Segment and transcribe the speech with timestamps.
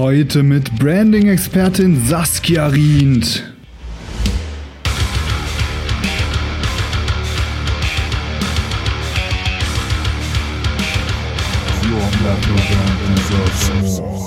[0.00, 3.44] Heute mit Branding-Expertin Saskia Rient.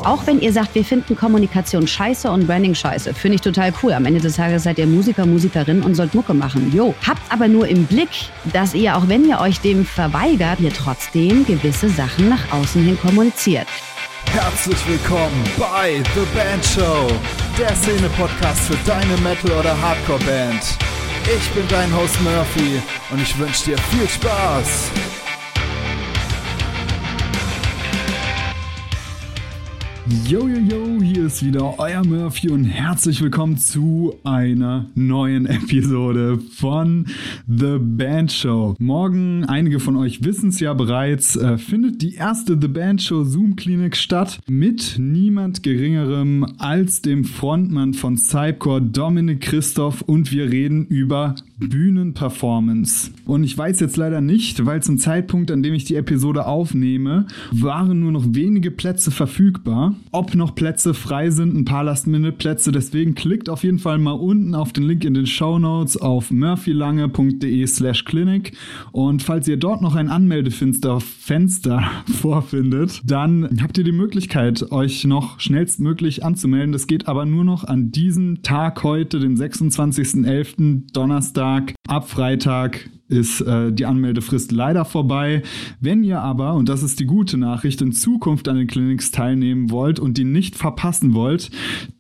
[0.04, 3.94] Auch wenn ihr sagt, wir finden Kommunikation scheiße und Branding scheiße, finde ich total cool.
[3.94, 6.72] Am Ende des Tages seid ihr Musiker, Musikerin und sollt Mucke machen.
[6.72, 6.94] Jo.
[7.08, 8.10] Habt aber nur im Blick,
[8.54, 13.00] dass ihr, auch wenn ihr euch dem verweigert, ihr trotzdem gewisse Sachen nach außen hin
[13.02, 13.66] kommuniziert.
[14.34, 17.08] Herzlich willkommen bei The Band Show,
[17.56, 20.76] der Szene-Podcast für deine Metal- oder Hardcore-Band.
[21.38, 24.90] Ich bin dein Host Murphy und ich wünsche dir viel Spaß.
[30.28, 36.40] Yo, yo, yo, hier ist wieder euer Murphy und herzlich willkommen zu einer neuen Episode
[36.40, 37.08] von
[37.48, 38.76] The Band Show.
[38.80, 43.24] Morgen, einige von euch wissen es ja bereits, äh, findet die erste The Band Show
[43.24, 50.52] Zoom Klinik statt mit niemand geringerem als dem Frontmann von Cypcore, Dominik Christoph und wir
[50.52, 51.36] reden über
[51.70, 53.12] Bühnenperformance.
[53.26, 57.28] Und ich weiß jetzt leider nicht, weil zum Zeitpunkt, an dem ich die Episode aufnehme,
[57.52, 59.96] waren nur noch wenige Plätze verfügbar.
[60.12, 62.72] Ob noch Plätze frei sind, ein paar Last-Minute-Plätze.
[62.72, 66.32] Deswegen klickt auf jeden Fall mal unten auf den Link in den Show Notes auf
[66.32, 68.54] murphylange.de slash clinic.
[68.92, 71.84] Und falls ihr dort noch ein Anmeldefenster Fenster
[72.22, 76.72] vorfindet, dann habt ihr die Möglichkeit, euch noch schnellstmöglich anzumelden.
[76.74, 80.92] Das geht aber nur noch an diesem Tag heute, den 26.11.
[80.94, 85.44] Donnerstag Donnerstag, ab Freitag ist äh, die Anmeldefrist leider vorbei.
[85.80, 89.70] Wenn ihr aber, und das ist die gute Nachricht, in Zukunft an den Clinics teilnehmen
[89.72, 91.52] wollt und die nicht verpassen wollt,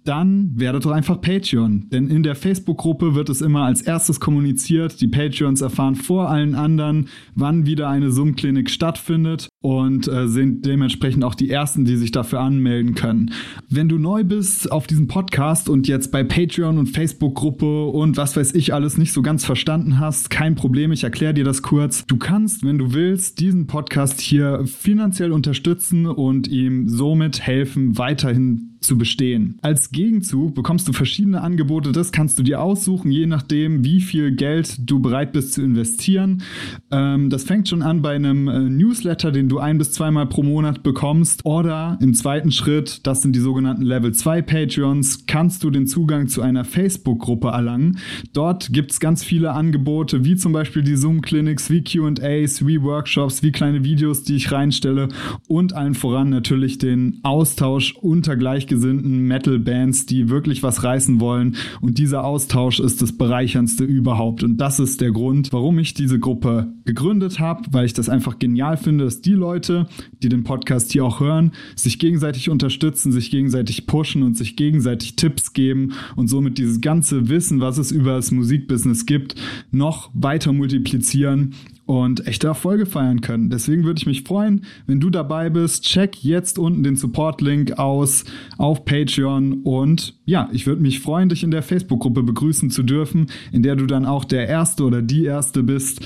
[0.05, 1.89] dann werdet doch einfach Patreon.
[1.91, 4.99] Denn in der Facebook-Gruppe wird es immer als erstes kommuniziert.
[5.01, 11.23] Die Patreons erfahren vor allen anderen, wann wieder eine Zoom-Klinik stattfindet und äh, sind dementsprechend
[11.23, 13.31] auch die ersten, die sich dafür anmelden können.
[13.69, 18.35] Wenn du neu bist auf diesem Podcast und jetzt bei Patreon und Facebook-Gruppe und was
[18.35, 22.05] weiß ich alles nicht so ganz verstanden hast, kein Problem, ich erkläre dir das kurz.
[22.05, 28.72] Du kannst, wenn du willst, diesen Podcast hier finanziell unterstützen und ihm somit helfen, weiterhin
[28.83, 29.57] zu bestehen.
[29.61, 34.35] Als Gegenzug bekommst du verschiedene Angebote, das kannst du dir aussuchen, je nachdem, wie viel
[34.35, 36.43] Geld du bereit bist zu investieren.
[36.91, 40.43] Ähm, das fängt schon an bei einem äh, Newsletter, den du ein bis zweimal pro
[40.43, 41.45] Monat bekommst.
[41.45, 46.27] Oder im zweiten Schritt, das sind die sogenannten Level 2 Patreons, kannst du den Zugang
[46.27, 47.97] zu einer Facebook-Gruppe erlangen.
[48.33, 53.43] Dort gibt es ganz viele Angebote, wie zum Beispiel die Zoom-Clinics, wie QAs, wie Workshops,
[53.43, 55.09] wie kleine Videos, die ich reinstelle
[55.47, 61.55] und allen voran natürlich den Austausch unter Gleichgesinnten gleichgesinnten Metal-Bands, die wirklich was reißen wollen.
[61.81, 64.43] Und dieser Austausch ist das Bereicherndste überhaupt.
[64.43, 68.39] Und das ist der Grund, warum ich diese Gruppe gegründet habe, weil ich das einfach
[68.39, 69.87] genial finde, dass die Leute,
[70.21, 75.15] die den Podcast hier auch hören, sich gegenseitig unterstützen, sich gegenseitig pushen und sich gegenseitig
[75.15, 79.35] Tipps geben und somit dieses ganze Wissen, was es über das Musikbusiness gibt,
[79.71, 81.53] noch weiter multiplizieren
[81.85, 83.49] und echte Erfolge feiern können.
[83.49, 85.83] Deswegen würde ich mich freuen, wenn du dabei bist.
[85.83, 88.23] Check jetzt unten den Support-Link aus
[88.57, 93.27] auf Patreon und ja, ich würde mich freuen, dich in der Facebook-Gruppe begrüßen zu dürfen,
[93.51, 96.01] in der du dann auch der Erste oder die Erste bist,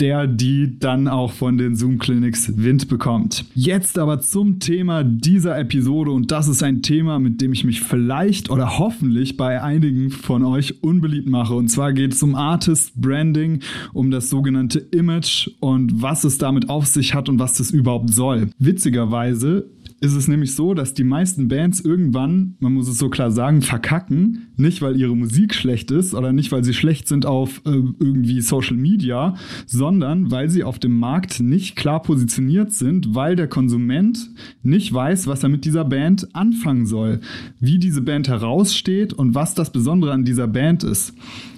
[0.00, 3.44] der die dann auch von den Zoom Clinics Wind bekommt.
[3.54, 7.80] Jetzt aber zum Thema dieser Episode und das ist ein Thema, mit dem ich mich
[7.80, 11.54] vielleicht oder hoffentlich bei einigen von euch unbeliebt mache.
[11.54, 13.60] Und zwar geht es um Artist Branding,
[13.92, 18.10] um das sogenannte Image und was es damit auf sich hat und was das überhaupt
[18.10, 18.50] soll.
[18.58, 19.70] Witzigerweise
[20.00, 23.62] ist es nämlich so, dass die meisten Bands irgendwann, man muss es so klar sagen,
[23.62, 24.48] verkacken.
[24.56, 28.40] Nicht, weil ihre Musik schlecht ist oder nicht, weil sie schlecht sind auf äh, irgendwie
[28.40, 29.34] Social Media,
[29.66, 34.30] sondern weil sie auf dem Markt nicht klar positioniert sind, weil der Konsument
[34.62, 37.20] nicht weiß, was er mit dieser Band anfangen soll,
[37.58, 41.12] wie diese Band heraussteht und was das Besondere an dieser Band ist.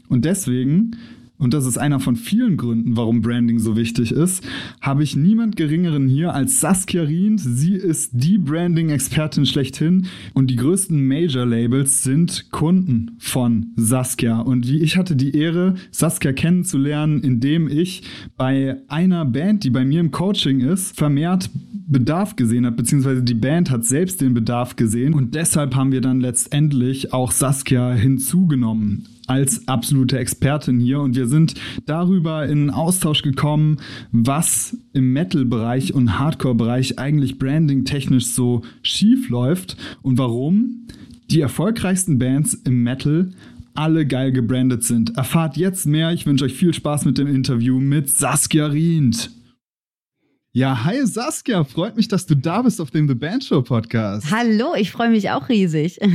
[0.08, 0.96] Und deswegen
[1.40, 4.46] und das ist einer von vielen Gründen, warum Branding so wichtig ist,
[4.82, 7.40] habe ich niemand Geringeren hier als Saskia Rient.
[7.40, 14.40] Sie ist die Branding-Expertin schlechthin und die größten Major-Labels sind Kunden von Saskia.
[14.40, 18.02] Und wie ich hatte die Ehre, Saskia kennenzulernen, indem ich
[18.36, 21.48] bei einer Band, die bei mir im Coaching ist, vermehrt
[21.86, 26.02] Bedarf gesehen habe, beziehungsweise die Band hat selbst den Bedarf gesehen und deshalb haben wir
[26.02, 31.54] dann letztendlich auch Saskia hinzugenommen als absolute Expertin hier und wir sind
[31.86, 33.76] darüber in Austausch gekommen,
[34.10, 40.88] was im Metal-Bereich und Hardcore-Bereich eigentlich branding-technisch so schief läuft und warum
[41.30, 43.30] die erfolgreichsten Bands im Metal
[43.74, 45.16] alle geil gebrandet sind.
[45.16, 46.10] Erfahrt jetzt mehr.
[46.10, 49.30] Ich wünsche euch viel Spaß mit dem Interview mit Saskia Rient.
[50.52, 54.28] Ja, hi Saskia, freut mich, dass du da bist auf dem The Band Show Podcast.
[54.32, 56.00] Hallo, ich freue mich auch riesig.
[56.00, 56.08] ich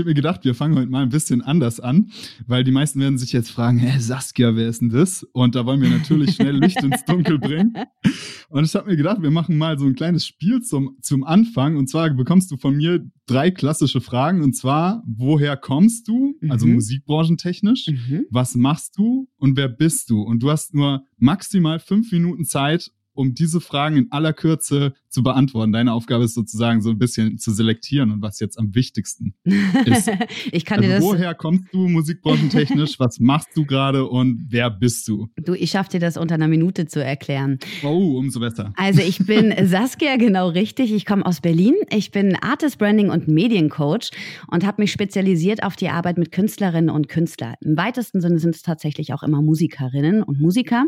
[0.00, 2.10] habe mir gedacht, wir fangen heute mal ein bisschen anders an,
[2.48, 5.22] weil die meisten werden sich jetzt fragen, hä, Saskia, wer ist denn das?
[5.32, 7.74] Und da wollen wir natürlich schnell Licht ins Dunkel bringen.
[8.54, 11.76] Und ich habe mir gedacht, wir machen mal so ein kleines Spiel zum, zum Anfang.
[11.76, 14.44] Und zwar bekommst du von mir drei klassische Fragen.
[14.44, 16.38] Und zwar, woher kommst du?
[16.48, 16.74] Also mhm.
[16.74, 17.88] musikbranchentechnisch.
[17.88, 18.26] Mhm.
[18.30, 19.28] Was machst du?
[19.38, 20.22] Und wer bist du?
[20.22, 25.22] Und du hast nur maximal fünf Minuten Zeit, um diese Fragen in aller Kürze zu
[25.22, 25.72] beantworten.
[25.72, 30.10] Deine Aufgabe ist sozusagen so ein bisschen zu selektieren und was jetzt am wichtigsten ist.
[30.52, 31.04] ich kann also dir das.
[31.04, 32.98] Woher kommst du musikbranchentechnisch?
[32.98, 35.28] was machst du gerade und wer bist du?
[35.36, 37.58] Du, ich schaff dir das unter einer Minute zu erklären.
[37.82, 38.72] Oh, umso besser.
[38.76, 40.92] Also ich bin Saskia, genau richtig.
[40.92, 41.74] Ich komme aus Berlin.
[41.90, 44.10] Ich bin Artist Branding und Mediencoach
[44.48, 47.54] und habe mich spezialisiert auf die Arbeit mit Künstlerinnen und Künstlern.
[47.60, 50.86] Im weitesten Sinne sind es tatsächlich auch immer Musikerinnen und Musiker.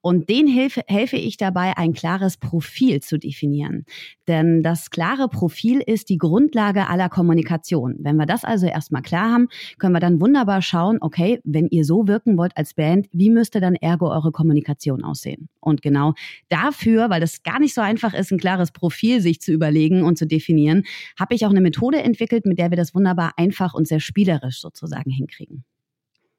[0.00, 3.84] Und denen helfe, helfe ich dabei, ein klares Profil zu definieren.
[4.26, 7.96] Denn das klare Profil ist die Grundlage aller Kommunikation.
[8.00, 9.48] Wenn wir das also erstmal klar haben,
[9.78, 13.60] können wir dann wunderbar schauen, okay, wenn ihr so wirken wollt als Band, wie müsste
[13.60, 15.48] dann ergo eure Kommunikation aussehen?
[15.60, 16.14] Und genau
[16.48, 20.16] dafür, weil das gar nicht so einfach ist, ein klares Profil sich zu überlegen und
[20.18, 20.84] zu definieren,
[21.18, 24.60] habe ich auch eine Methode entwickelt, mit der wir das wunderbar einfach und sehr spielerisch
[24.60, 25.64] sozusagen hinkriegen.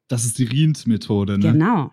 [0.08, 1.54] Das ist die Rient-Methode, ne?
[1.54, 1.92] Genau.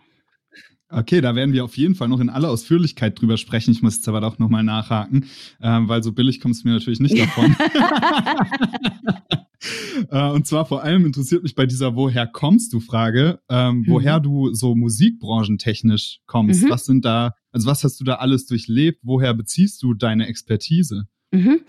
[0.90, 3.72] Okay, da werden wir auf jeden Fall noch in aller Ausführlichkeit drüber sprechen.
[3.72, 5.26] Ich muss jetzt aber doch nochmal nachhaken,
[5.60, 7.54] äh, weil so billig kommt es mir natürlich nicht davon.
[10.10, 13.86] äh, und zwar vor allem interessiert mich bei dieser Woher kommst du Frage, ähm, mhm.
[13.88, 16.64] woher du so musikbranchentechnisch kommst.
[16.64, 16.70] Mhm.
[16.70, 19.00] Was sind da, also was hast du da alles durchlebt?
[19.02, 21.06] Woher beziehst du deine Expertise?
[21.32, 21.60] Mhm.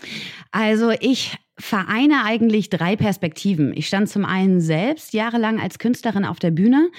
[0.50, 3.72] Also ich vereine eigentlich drei Perspektiven.
[3.74, 6.90] Ich stand zum einen selbst jahrelang als Künstlerin auf der Bühne,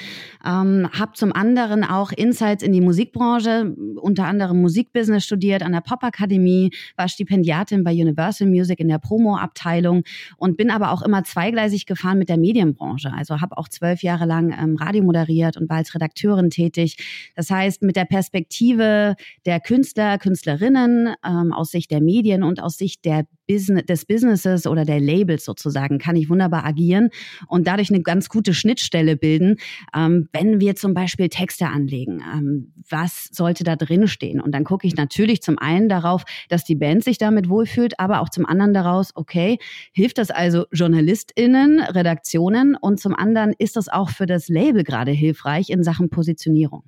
[0.46, 5.82] ähm, habe zum anderen auch Insights in die Musikbranche, unter anderem Musikbusiness studiert an der
[5.82, 10.04] Popakademie, war Stipendiatin bei Universal Music in der Promo-Abteilung
[10.38, 13.12] und bin aber auch immer zweigleisig gefahren mit der Medienbranche.
[13.14, 16.98] Also habe auch zwölf Jahre lang ähm, Radio moderiert und war als Redakteurin tätig.
[17.36, 19.16] Das heißt, mit der Perspektive
[19.46, 24.66] der Künstler, Künstlerinnen ähm, aus Sicht der Medien und aus Sicht der Business, des Businesses
[24.68, 27.10] oder der Labels sozusagen kann ich wunderbar agieren
[27.48, 29.58] und dadurch eine ganz gute Schnittstelle bilden,
[29.96, 32.22] ähm, wenn wir zum Beispiel Texte anlegen.
[32.34, 34.40] Ähm, was sollte da drin stehen?
[34.40, 38.22] Und dann gucke ich natürlich zum einen darauf, dass die Band sich damit wohlfühlt, aber
[38.22, 39.58] auch zum anderen daraus, okay,
[39.92, 45.12] hilft das also JournalistInnen, Redaktionen und zum anderen ist das auch für das Label gerade
[45.12, 46.84] hilfreich in Sachen Positionierung.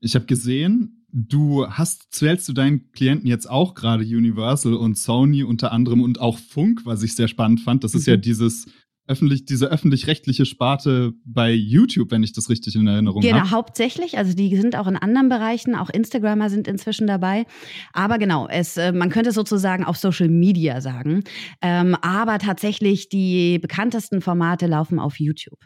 [0.00, 5.42] Ich habe gesehen, Du hast, zählst du deinen Klienten jetzt auch gerade Universal und Sony
[5.42, 7.84] unter anderem und auch Funk, was ich sehr spannend fand.
[7.84, 8.22] Das ist ja mhm.
[8.22, 8.66] dieses
[9.10, 13.32] öffentlich, diese öffentlich-rechtliche Sparte bei YouTube, wenn ich das richtig in Erinnerung habe.
[13.32, 14.16] Genau, hauptsächlich.
[14.16, 17.44] Also die sind auch in anderen Bereichen, auch Instagramer sind inzwischen dabei.
[17.92, 21.24] Aber genau, es, äh, man könnte sozusagen auf Social Media sagen.
[21.60, 25.58] Ähm, aber tatsächlich die bekanntesten Formate laufen auf YouTube.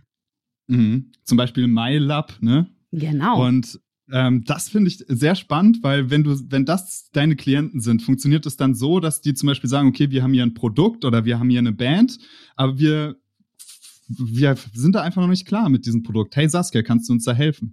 [0.66, 1.12] Mhm.
[1.22, 2.68] Zum Beispiel MyLab, ne?
[2.92, 3.44] Genau.
[3.44, 3.78] Und
[4.12, 8.44] ähm, das finde ich sehr spannend, weil wenn du, wenn das deine Klienten sind, funktioniert
[8.46, 11.24] es dann so, dass die zum Beispiel sagen, okay, wir haben hier ein Produkt oder
[11.24, 12.18] wir haben hier eine Band,
[12.56, 13.16] aber wir
[14.08, 16.36] wir sind da einfach noch nicht klar mit diesem Produkt.
[16.36, 17.72] Hey Saskia, kannst du uns da helfen?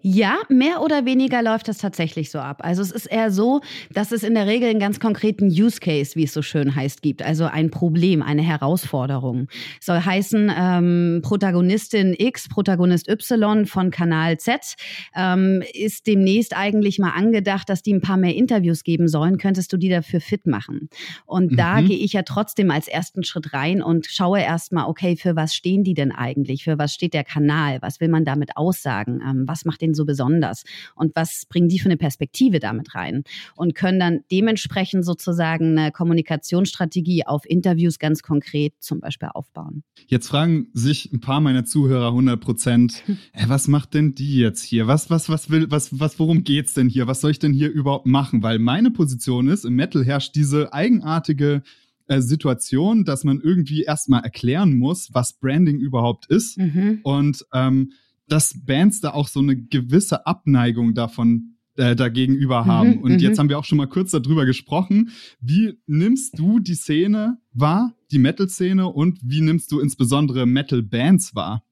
[0.00, 2.60] Ja, mehr oder weniger läuft das tatsächlich so ab.
[2.62, 3.60] Also es ist eher so,
[3.92, 7.02] dass es in der Regel einen ganz konkreten Use Case, wie es so schön heißt,
[7.02, 7.22] gibt.
[7.22, 9.48] Also ein Problem, eine Herausforderung.
[9.80, 14.74] Soll heißen, ähm, Protagonistin X, Protagonist Y von Kanal Z
[15.16, 19.38] ähm, ist demnächst eigentlich mal angedacht, dass die ein paar mehr Interviews geben sollen.
[19.38, 20.88] Könntest du die dafür fit machen?
[21.26, 21.56] Und mhm.
[21.56, 25.54] da gehe ich ja trotzdem als ersten Schritt rein und schaue erstmal, okay, für was
[25.54, 26.64] steht stehen die denn eigentlich?
[26.64, 27.78] Für was steht der Kanal?
[27.80, 29.22] Was will man damit aussagen?
[29.26, 30.64] Ähm, was macht den so besonders?
[30.94, 33.24] Und was bringen die für eine Perspektive damit rein?
[33.56, 39.82] Und können dann dementsprechend sozusagen eine Kommunikationsstrategie auf Interviews ganz konkret zum Beispiel aufbauen.
[40.08, 43.02] Jetzt fragen sich ein paar meiner Zuhörer 100 Prozent,
[43.32, 44.86] äh, was macht denn die jetzt hier?
[44.86, 47.06] Was, was, was will, was, was, worum geht's denn hier?
[47.06, 48.42] Was soll ich denn hier überhaupt machen?
[48.42, 51.62] Weil meine Position ist, im Metal herrscht diese eigenartige
[52.12, 56.58] äh, Situation, dass man irgendwie erstmal erklären muss, was Branding überhaupt ist.
[56.58, 57.00] Mhm.
[57.02, 57.92] Und ähm,
[58.28, 62.96] dass Bands da auch so eine gewisse Abneigung davon äh, dagegenüber haben.
[62.96, 63.40] Mhm, und jetzt mhm.
[63.40, 65.10] haben wir auch schon mal kurz darüber gesprochen.
[65.40, 71.64] Wie nimmst du die Szene wahr, die Metal-Szene, und wie nimmst du insbesondere Metal-Bands wahr?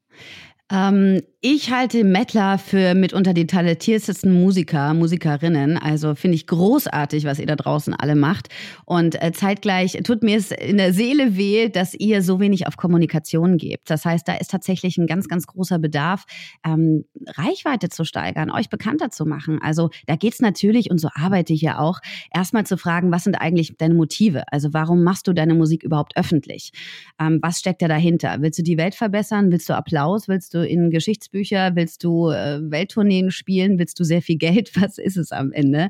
[0.70, 5.78] Ähm, ich halte Mettler für mitunter die talentiertesten Musiker, Musikerinnen.
[5.78, 8.48] Also finde ich großartig, was ihr da draußen alle macht.
[8.84, 12.76] Und äh, zeitgleich tut mir es in der Seele weh, dass ihr so wenig auf
[12.76, 13.88] Kommunikation gebt.
[13.88, 16.26] Das heißt, da ist tatsächlich ein ganz, ganz großer Bedarf,
[16.62, 19.60] ähm, Reichweite zu steigern, euch bekannter zu machen.
[19.62, 22.00] Also da geht es natürlich, und so arbeite ich ja auch,
[22.34, 24.44] erstmal zu fragen, was sind eigentlich deine Motive?
[24.52, 26.72] Also warum machst du deine Musik überhaupt öffentlich?
[27.18, 28.36] Ähm, was steckt da dahinter?
[28.40, 29.50] Willst du die Welt verbessern?
[29.50, 30.28] Willst du Applaus?
[30.28, 31.72] Willst du in Geschichtsbücher?
[31.74, 33.78] Willst du äh, Welttourneen spielen?
[33.78, 34.70] Willst du sehr viel Geld?
[34.80, 35.88] Was ist es am Ende?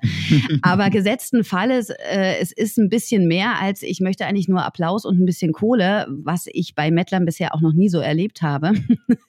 [0.62, 5.04] Aber gesetzten Falles, äh, es ist ein bisschen mehr als ich möchte eigentlich nur Applaus
[5.04, 8.72] und ein bisschen Kohle, was ich bei Mettlern bisher auch noch nie so erlebt habe.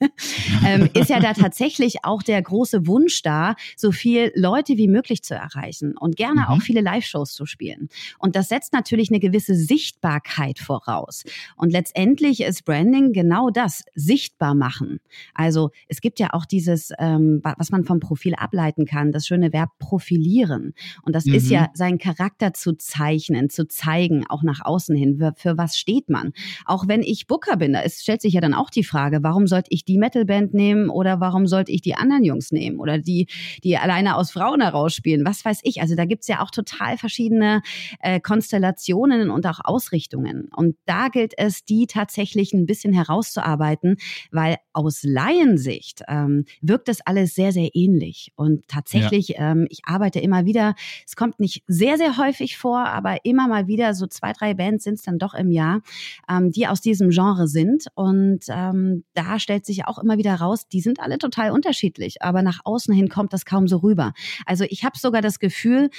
[0.65, 5.23] ähm, ist ja da tatsächlich auch der große Wunsch da, so viel Leute wie möglich
[5.23, 6.47] zu erreichen und gerne mhm.
[6.47, 7.89] auch viele Live-Shows zu spielen.
[8.19, 11.23] Und das setzt natürlich eine gewisse Sichtbarkeit voraus.
[11.55, 14.99] Und letztendlich ist Branding genau das, sichtbar machen.
[15.33, 19.53] Also es gibt ja auch dieses, ähm, was man vom Profil ableiten kann, das schöne
[19.53, 20.73] Verb profilieren.
[21.03, 21.33] Und das mhm.
[21.35, 21.67] ist ja, mhm.
[21.73, 25.17] seinen Charakter zu zeichnen, zu zeigen, auch nach außen hin.
[25.17, 26.31] Für, für was steht man?
[26.65, 29.47] Auch wenn ich Booker bin, da ist, stellt sich ja dann auch die Frage, warum
[29.47, 33.27] sollte ich die Metalband nehmen oder warum sollte ich die anderen Jungs nehmen oder die,
[33.63, 35.25] die alleine aus Frauen herausspielen?
[35.25, 35.81] Was weiß ich?
[35.81, 37.61] Also da gibt's ja auch total verschiedene
[37.99, 40.49] äh, Konstellationen und auch Ausrichtungen.
[40.55, 43.97] Und da gilt es, die tatsächlich ein bisschen herauszuarbeiten,
[44.31, 48.31] weil aus Laiensicht ähm, wirkt das alles sehr, sehr ähnlich.
[48.35, 49.51] Und tatsächlich, ja.
[49.51, 50.75] ähm, ich arbeite immer wieder,
[51.05, 54.83] es kommt nicht sehr, sehr häufig vor, aber immer mal wieder, so zwei, drei Bands
[54.83, 55.81] sind es dann doch im Jahr,
[56.29, 57.85] ähm, die aus diesem Genre sind.
[57.95, 62.41] Und ähm, da stellt sich auch immer wieder raus, die sind alle total unterschiedlich, aber
[62.41, 64.13] nach außen hin kommt das kaum so rüber.
[64.45, 65.89] Also ich habe sogar das Gefühl,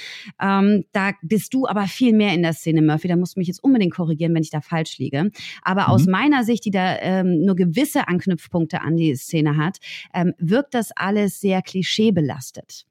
[0.41, 3.07] ähm, da bist du aber viel mehr in der Szene, Murphy.
[3.07, 5.31] Da musst du mich jetzt unbedingt korrigieren, wenn ich da falsch liege.
[5.61, 5.87] Aber mhm.
[5.87, 9.77] aus meiner Sicht, die da ähm, nur gewisse Anknüpfpunkte an die Szene hat,
[10.13, 12.85] ähm, wirkt das alles sehr klischeebelastet.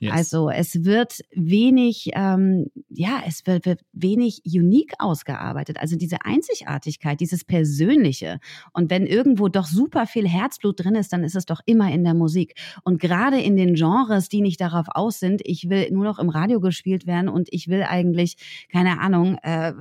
[0.00, 0.12] Yes.
[0.12, 5.78] Also es wird wenig, ähm, ja, es wird, wird wenig unique ausgearbeitet.
[5.78, 8.40] Also diese Einzigartigkeit, dieses Persönliche.
[8.72, 12.04] Und wenn irgendwo doch super viel Herzblut drin ist, dann ist es doch immer in
[12.04, 12.54] der Musik.
[12.84, 16.28] Und gerade in den Genres, die nicht darauf aus sind, ich will nur noch im
[16.28, 18.36] Radio gespielt werden und ich will eigentlich,
[18.70, 19.72] keine Ahnung, äh,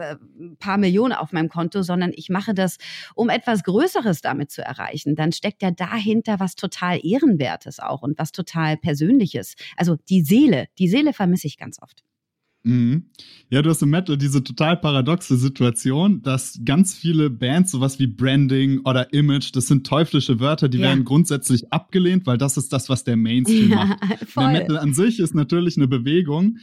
[0.60, 2.78] paar Millionen auf meinem Konto, sondern ich mache das,
[3.16, 5.16] um etwas Größeres damit zu erreichen.
[5.16, 9.56] Dann steckt ja dahinter was total Ehrenwertes auch und was total Persönliches.
[9.82, 12.04] Also die Seele, die Seele vermisse ich ganz oft.
[12.64, 13.06] Mhm.
[13.50, 18.08] Ja, du hast im Metal diese total paradoxe Situation, dass ganz viele Bands sowas wie
[18.08, 20.90] Branding oder Image, das sind teuflische Wörter, die ja.
[20.90, 24.00] werden grundsätzlich abgelehnt, weil das ist das, was der Mainstream ja, macht.
[24.28, 24.44] Voll.
[24.44, 26.60] Der Metal an sich ist natürlich eine Bewegung,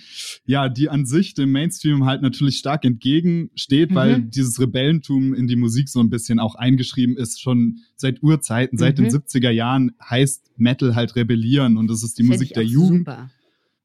[0.46, 3.94] ja, die an sich dem Mainstream halt natürlich stark entgegensteht, mhm.
[3.94, 8.76] weil dieses Rebellentum in die Musik so ein bisschen auch eingeschrieben ist, schon seit Urzeiten,
[8.76, 8.80] mhm.
[8.80, 9.56] seit den 70er mhm.
[9.56, 13.00] Jahren heißt Metal halt rebellieren und das ist die Find Musik der Jugend.
[13.00, 13.30] Super.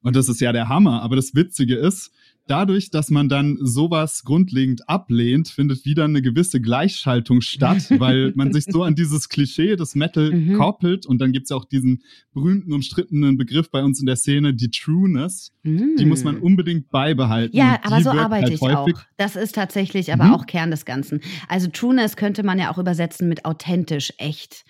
[0.04, 1.02] Und das ist ja der Hammer.
[1.02, 2.12] Aber das Witzige ist,
[2.48, 8.54] dadurch, dass man dann sowas grundlegend ablehnt, findet wieder eine gewisse Gleichschaltung statt, weil man
[8.54, 10.58] sich so an dieses Klischee des Metal mhm.
[10.58, 11.06] koppelt.
[11.06, 14.72] Und dann gibt's ja auch diesen berühmten, umstrittenen Begriff bei uns in der Szene, die
[14.72, 15.52] Trueness.
[15.64, 15.96] Mhm.
[15.98, 17.56] Die muss man unbedingt beibehalten.
[17.56, 18.96] Ja, aber so arbeite halt ich häufig.
[18.96, 19.02] auch.
[19.18, 20.34] Das ist tatsächlich aber mhm.
[20.34, 21.22] auch Kern des Ganzen.
[21.48, 24.66] Also Trueness könnte man ja auch übersetzen mit authentisch, echt.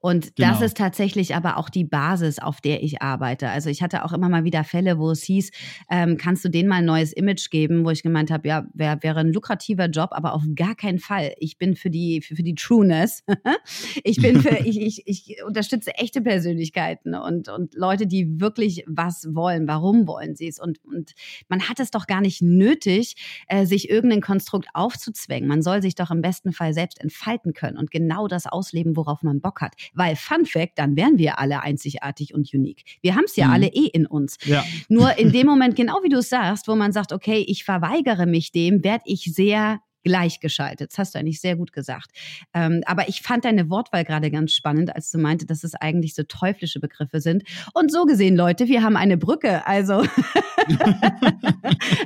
[0.00, 0.50] Und genau.
[0.50, 3.50] das ist tatsächlich aber auch die Basis, auf der ich arbeite.
[3.50, 5.50] Also ich hatte auch immer mal wieder Fälle, wo es hieß,
[5.90, 8.98] ähm, kannst du denen mal ein neues Image geben, wo ich gemeint habe, ja, wäre
[9.02, 11.34] wär ein lukrativer Job, aber auf gar keinen Fall.
[11.38, 13.22] Ich bin für die, für, für die Trueness.
[14.04, 19.26] ich bin für, ich, ich, ich unterstütze echte Persönlichkeiten und, und Leute, die wirklich was
[19.34, 19.68] wollen.
[19.68, 20.58] Warum wollen sie es?
[20.58, 21.12] Und, und
[21.48, 23.16] man hat es doch gar nicht nötig,
[23.48, 25.48] äh, sich irgendein Konstrukt aufzuzwängen.
[25.48, 29.22] Man soll sich doch im besten Fall selbst entfalten können und genau das ausleben, worauf
[29.22, 29.74] man Bock hat.
[29.94, 32.84] Weil Fun Fact, dann wären wir alle einzigartig und unique.
[33.02, 33.52] Wir haben es ja mhm.
[33.52, 34.38] alle eh in uns.
[34.44, 34.64] Ja.
[34.88, 38.26] Nur in dem Moment, genau wie du es sagst, wo man sagt, okay, ich verweigere
[38.26, 40.90] mich dem, werde ich sehr gleichgeschaltet.
[40.90, 42.10] Das hast du eigentlich sehr gut gesagt.
[42.54, 46.14] Ähm, aber ich fand deine Wortwahl gerade ganz spannend, als du meinte, dass es eigentlich
[46.14, 47.42] so teuflische Begriffe sind.
[47.74, 49.66] Und so gesehen, Leute, wir haben eine Brücke.
[49.66, 49.96] Also,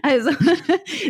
[0.02, 0.30] also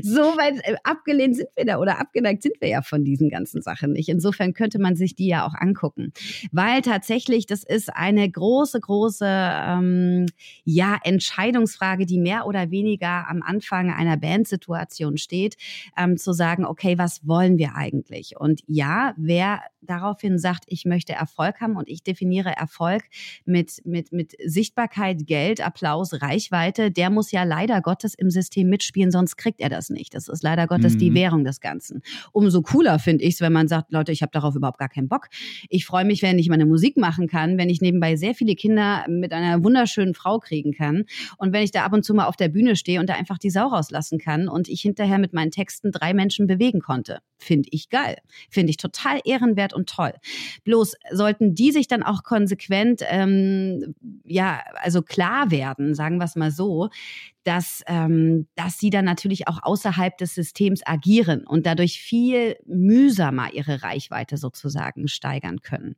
[0.03, 3.63] so weit äh, abgelehnt sind wir da oder abgeneigt sind wir ja von diesen ganzen
[3.63, 4.11] Sachen nicht.
[4.11, 6.13] Insofern könnte man sich die ja auch angucken.
[6.51, 10.27] Weil tatsächlich, das ist eine große, große ähm,
[10.65, 15.57] ja, Entscheidungsfrage, die mehr oder weniger am Anfang einer Bandsituation steht,
[15.97, 18.35] ähm, zu sagen, okay, okay, was wollen wir eigentlich?
[18.37, 23.03] Und ja, wer daraufhin sagt, ich möchte Erfolg haben und ich definiere Erfolg
[23.45, 29.11] mit, mit, mit Sichtbarkeit, Geld, Applaus, Reichweite, der muss ja leider Gottes im System mitspielen,
[29.11, 30.15] sonst kriegt er das nicht.
[30.15, 30.99] Das ist leider Gottes mhm.
[30.99, 32.03] die Währung des Ganzen.
[32.33, 35.09] Umso cooler finde ich es, wenn man sagt, Leute, ich habe darauf überhaupt gar keinen
[35.09, 35.29] Bock.
[35.69, 39.05] Ich freue mich, wenn ich meine Musik machen kann, wenn ich nebenbei sehr viele Kinder
[39.09, 41.05] mit einer wunderschönen Frau kriegen kann
[41.39, 43.39] und wenn ich da ab und zu mal auf der Bühne stehe und da einfach
[43.39, 47.19] die Sau rauslassen kann und ich hinterher mit meinen Texten drei Menschen bewegen konnte.
[47.39, 48.19] Finde ich geil.
[48.49, 50.13] Finde ich total ehrenwert und toll.
[50.65, 56.37] Bloß sollten die sich dann auch konsequent, ähm, ja, also klar werden, sagen wir es
[56.37, 56.91] mal so,
[57.45, 63.53] dass, ähm, dass sie dann natürlich auch außerhalb des Systems agieren und dadurch viel mühsamer
[63.53, 65.97] ihre Reichweite sozusagen steigern können.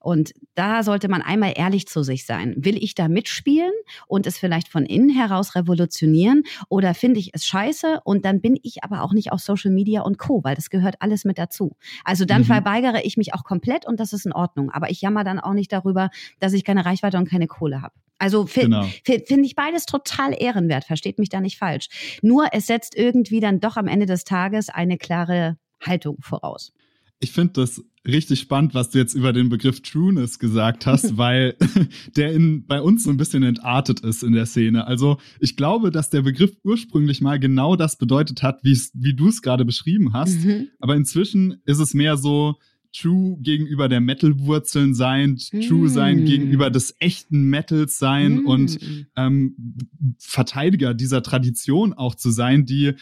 [0.00, 2.54] Und da sollte man einmal ehrlich zu sich sein.
[2.56, 3.72] Will ich da mitspielen
[4.06, 8.58] und es vielleicht von innen heraus revolutionieren oder finde ich es scheiße und dann bin
[8.62, 11.76] ich aber auch nicht auf Social Media und Co., weil das gehört alles mit dazu.
[12.04, 12.46] Also dann mhm.
[12.46, 14.70] verweigere ich mich auch komplett und das ist in Ordnung.
[14.70, 17.94] Aber ich jammer dann auch nicht darüber, dass ich keine Reichweite und keine Kohle habe.
[18.22, 19.22] Also finde genau.
[19.26, 21.88] find ich beides total ehrenwert, versteht mich da nicht falsch.
[22.22, 26.72] Nur es setzt irgendwie dann doch am Ende des Tages eine klare Haltung voraus.
[27.18, 31.56] Ich finde das richtig spannend, was du jetzt über den Begriff Trueness gesagt hast, weil
[32.16, 34.86] der in, bei uns so ein bisschen entartet ist in der Szene.
[34.86, 39.42] Also ich glaube, dass der Begriff ursprünglich mal genau das bedeutet hat, wie du es
[39.42, 40.44] gerade beschrieben hast.
[40.44, 40.68] Mhm.
[40.78, 42.54] Aber inzwischen ist es mehr so,
[42.92, 45.60] True gegenüber der Metal-Wurzeln sein, mm.
[45.62, 48.46] True sein gegenüber des echten Metals sein mm.
[48.46, 48.78] und
[49.16, 49.56] ähm,
[50.18, 52.94] Verteidiger dieser Tradition auch zu sein, die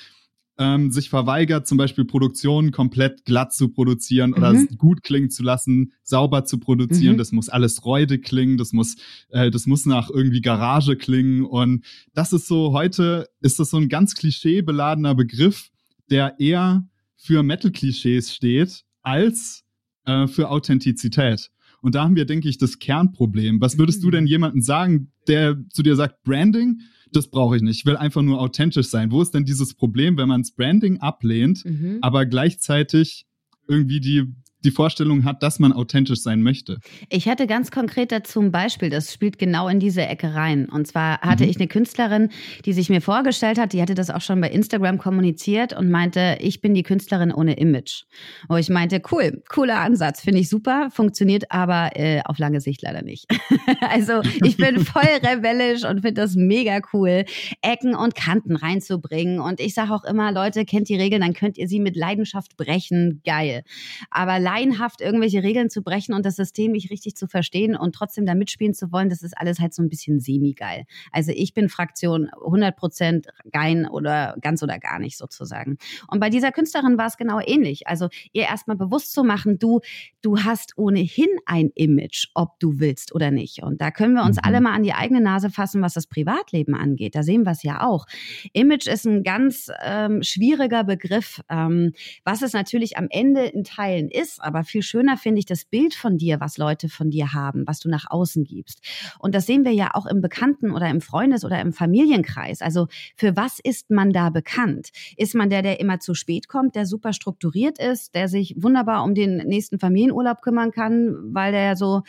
[0.61, 4.69] ähm, sich verweigert, zum Beispiel Produktionen komplett glatt zu produzieren oder mhm.
[4.77, 7.15] gut klingen zu lassen, sauber zu produzieren.
[7.15, 7.19] Mhm.
[7.19, 8.97] Das muss alles räude klingen, das muss,
[9.31, 11.47] äh, das muss nach irgendwie Garage klingen.
[11.47, 15.71] Und das ist so, heute ist das so ein ganz klischeebeladener Begriff,
[16.11, 19.65] der eher für Metal-Klischees steht, als
[20.11, 21.51] äh, für Authentizität.
[21.83, 23.61] Und da haben wir, denke ich, das Kernproblem.
[23.61, 24.13] Was würdest du mhm.
[24.13, 26.81] denn jemandem sagen, der zu dir sagt, Branding,
[27.13, 27.79] das brauche ich nicht.
[27.79, 29.11] Ich will einfach nur authentisch sein.
[29.11, 31.99] Wo ist denn dieses Problem, wenn man das Branding ablehnt, mhm.
[32.03, 33.27] aber gleichzeitig
[33.67, 36.79] irgendwie die die Vorstellung hat, dass man authentisch sein möchte.
[37.09, 40.69] Ich hätte ganz konkret dazu ein Beispiel, das spielt genau in diese Ecke rein.
[40.69, 41.51] Und zwar hatte mhm.
[41.51, 42.31] ich eine Künstlerin,
[42.65, 46.39] die sich mir vorgestellt hat, die hatte das auch schon bei Instagram kommuniziert und meinte,
[46.41, 48.05] ich bin die Künstlerin ohne Image.
[48.49, 52.83] Wo ich meinte, cool, cooler Ansatz, finde ich super, funktioniert aber äh, auf lange Sicht
[52.83, 53.27] leider nicht.
[53.91, 57.25] also ich bin voll rebellisch und finde das mega cool,
[57.63, 59.41] Ecken und Kanten reinzubringen.
[59.41, 62.57] Und ich sage auch immer, Leute, kennt die Regeln, dann könnt ihr sie mit Leidenschaft
[62.57, 63.63] brechen, geil.
[64.11, 68.27] Aber laienhaft irgendwelche Regeln zu brechen und das System nicht richtig zu verstehen und trotzdem
[68.27, 70.87] da mitspielen zu wollen, das ist alles halt so ein bisschen semi-geil.
[71.13, 75.79] Also ich bin Fraktion 100 Prozent gein oder ganz oder gar nicht sozusagen.
[76.09, 77.87] Und bei dieser Künstlerin war es genau ähnlich.
[77.87, 79.81] Also ihr erstmal bewusst zu machen, du,
[80.23, 83.63] du hast ohnehin ein Image, ob du willst oder nicht.
[83.63, 84.43] Und da können wir uns mhm.
[84.45, 87.15] alle mal an die eigene Nase fassen, was das Privatleben angeht.
[87.15, 88.07] Da sehen wir es ja auch.
[88.53, 91.93] Image ist ein ganz ähm, schwieriger Begriff, ähm,
[92.25, 95.95] was es natürlich am Ende in Teilen ist, aber viel schöner finde ich das Bild
[95.95, 98.81] von dir, was Leute von dir haben, was du nach außen gibst.
[99.19, 102.63] Und das sehen wir ja auch im Bekannten- oder im Freundes- oder im Familienkreis.
[102.63, 104.91] Also für was ist man da bekannt?
[105.17, 109.05] Ist man der, der immer zu spät kommt, der super strukturiert ist, der sich wunderbar
[109.05, 112.03] um den nächsten Familienurlaub kümmern kann, weil der so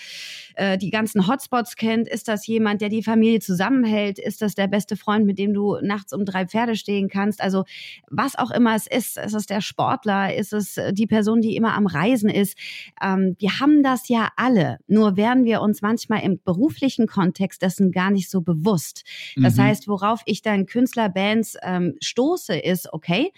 [0.55, 2.07] äh, die ganzen Hotspots kennt?
[2.07, 4.19] Ist das jemand, der die Familie zusammenhält?
[4.19, 7.41] Ist das der beste Freund, mit dem du nachts um drei Pferde stehen kannst?
[7.41, 7.63] Also
[8.09, 9.17] was auch immer es ist.
[9.17, 10.35] Ist es der Sportler?
[10.35, 12.57] Ist es die Person, die immer am Reisen gewesen ist.
[13.01, 17.91] Ähm, wir haben das ja alle, nur werden wir uns manchmal im beruflichen Kontext dessen
[17.91, 19.03] gar nicht so bewusst.
[19.35, 19.63] Das mhm.
[19.63, 23.31] heißt, worauf ich dann Künstlerbands ähm, stoße, ist, okay,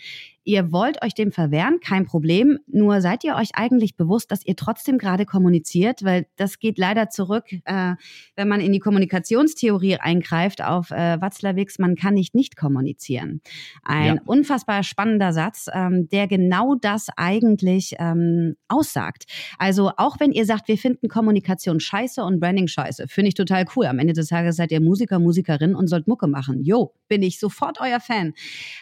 [0.44, 2.60] Ihr wollt euch dem verwehren, kein Problem.
[2.68, 7.10] Nur seid ihr euch eigentlich bewusst, dass ihr trotzdem gerade kommuniziert, weil das geht leider
[7.10, 7.96] zurück, äh,
[8.36, 13.42] wenn man in die Kommunikationstheorie eingreift auf äh, Watzlawicks, man kann nicht nicht kommunizieren.
[13.84, 14.22] Ein ja.
[14.26, 19.26] unfassbar spannender Satz, ähm, der genau das eigentlich ähm, aussagt.
[19.58, 23.66] Also auch wenn ihr sagt, wir finden Kommunikation scheiße und Branding scheiße, finde ich total
[23.76, 23.86] cool.
[23.86, 26.64] Am Ende des Tages seid ihr Musiker, Musikerin und sollt Mucke machen.
[26.64, 28.34] Jo, bin ich sofort euer Fan.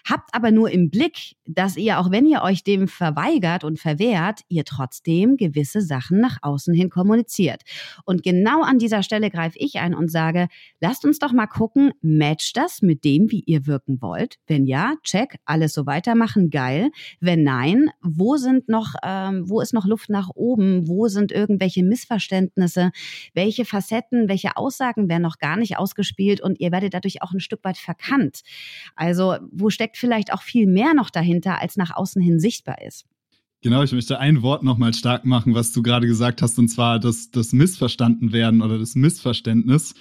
[0.10, 4.42] Habt aber nur im Blick, dass ihr, auch wenn ihr euch dem verweigert und verwehrt,
[4.48, 7.62] ihr trotzdem gewisse Sachen nach außen hin kommuniziert.
[8.06, 10.48] Und genau an dieser Stelle greife ich ein und sage,
[10.80, 14.38] lasst uns doch mal gucken, matcht das mit dem, wie ihr wirken wollt?
[14.48, 16.92] Wenn ja, check, alles so weitermachen, geil.
[17.20, 20.88] Wenn nein, wo sind noch, ähm, wo ist noch Luft nach oben?
[20.88, 22.92] Wo sind irgendwelche Missverständnisse?
[23.34, 27.40] Welche Facetten, welche Aussagen werden noch gar nicht ausgespielt und ihr werdet dadurch auch ein
[27.40, 28.42] Stück weit verkannt?
[28.96, 31.41] Also, wo steckt vielleicht auch viel mehr noch dahinter?
[31.42, 33.06] Dahinter, als nach außen hin sichtbar ist.
[33.64, 37.00] Genau, ich möchte ein Wort nochmal stark machen, was du gerade gesagt hast, und zwar
[37.00, 39.94] das, das Missverstandenwerden oder das Missverständnis,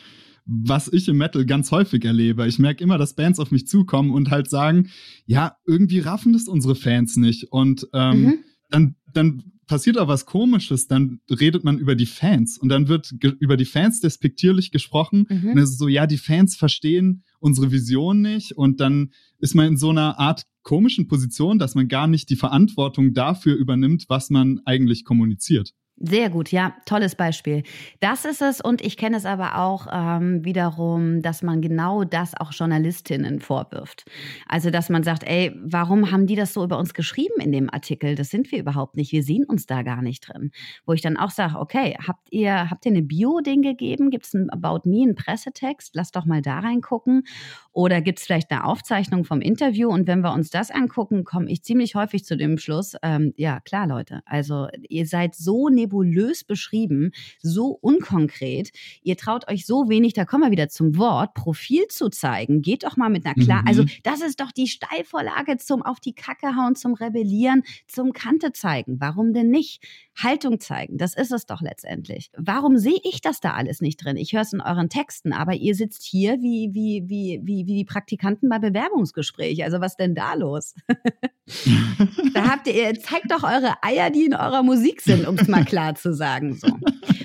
[0.46, 2.46] was ich im Metal ganz häufig erlebe.
[2.46, 4.88] Ich merke immer, dass Bands auf mich zukommen und halt sagen,
[5.26, 7.52] ja, irgendwie raffen das unsere Fans nicht.
[7.52, 8.38] Und ähm, mhm.
[8.70, 13.12] dann, dann passiert auch was Komisches, dann redet man über die Fans und dann wird
[13.38, 15.26] über die Fans despektierlich gesprochen.
[15.28, 15.50] Mhm.
[15.50, 19.66] Und es ist so, ja, die Fans verstehen unsere Vision nicht und dann ist man
[19.66, 24.30] in so einer Art komischen Position, dass man gar nicht die Verantwortung dafür übernimmt, was
[24.30, 25.74] man eigentlich kommuniziert.
[26.02, 27.62] Sehr gut, ja, tolles Beispiel.
[28.00, 32.34] Das ist es und ich kenne es aber auch ähm, wiederum, dass man genau das
[32.34, 34.06] auch Journalistinnen vorwirft.
[34.48, 37.68] Also, dass man sagt, ey, warum haben die das so über uns geschrieben in dem
[37.68, 38.14] Artikel?
[38.14, 39.12] Das sind wir überhaupt nicht.
[39.12, 40.52] Wir sehen uns da gar nicht drin.
[40.86, 44.08] Wo ich dann auch sage, okay, habt ihr, habt ihr eine Bio-Ding gegeben?
[44.08, 45.94] Gibt es ein About Me, einen Pressetext?
[45.94, 47.24] Lass doch mal da reingucken.
[47.72, 49.90] Oder gibt es vielleicht eine Aufzeichnung vom Interview?
[49.90, 53.60] Und wenn wir uns das angucken, komme ich ziemlich häufig zu dem Schluss, ähm, ja,
[53.60, 54.22] klar, Leute.
[54.24, 58.70] Also, ihr seid so neben nebulös beschrieben, so unkonkret.
[59.02, 62.62] Ihr traut euch so wenig, da kommen wir wieder zum Wort, Profil zu zeigen.
[62.62, 63.88] Geht doch mal mit einer klar, also mhm.
[63.88, 68.52] also das ist doch die Steilvorlage zum auf die Kacke hauen, zum Rebellieren, zum Kante
[68.52, 69.00] zeigen.
[69.00, 69.82] Warum denn nicht?
[70.22, 72.30] Haltung zeigen, das ist es doch letztendlich.
[72.36, 74.16] Warum sehe ich das da alles nicht drin?
[74.16, 77.76] Ich höre es in euren Texten, aber ihr sitzt hier wie, wie, wie, wie, wie
[77.76, 79.64] die Praktikanten bei Bewerbungsgespräch.
[79.64, 80.74] Also was denn da los?
[82.34, 85.64] da habt ihr, zeigt doch eure Eier, die in eurer Musik sind, um es mal
[85.64, 86.54] klar zu sagen.
[86.54, 86.68] So.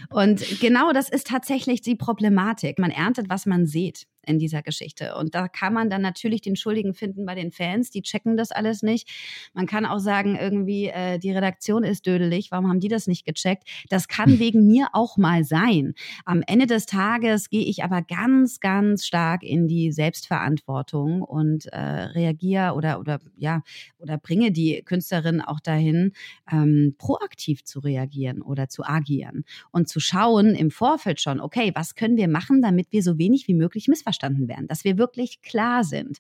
[0.09, 2.79] Und genau das ist tatsächlich die Problematik.
[2.79, 5.15] Man erntet, was man sieht in dieser Geschichte.
[5.15, 8.51] Und da kann man dann natürlich den Schuldigen finden bei den Fans, die checken das
[8.51, 9.09] alles nicht.
[9.53, 13.25] Man kann auch sagen, irgendwie, äh, die Redaktion ist dödelig, warum haben die das nicht
[13.25, 13.67] gecheckt?
[13.89, 14.39] Das kann hm.
[14.39, 15.93] wegen mir auch mal sein.
[16.25, 21.79] Am Ende des Tages gehe ich aber ganz, ganz stark in die Selbstverantwortung und äh,
[21.79, 23.61] reagiere oder, oder, ja,
[23.99, 26.13] oder bringe die Künstlerin auch dahin,
[26.51, 31.95] ähm, proaktiv zu reagieren oder zu agieren und zu schauen im Vorfeld schon, okay, was
[31.95, 35.41] können wir machen, damit wir so wenig wie möglich missverstehen missverstanden werden, dass wir wirklich
[35.41, 36.17] klar sind.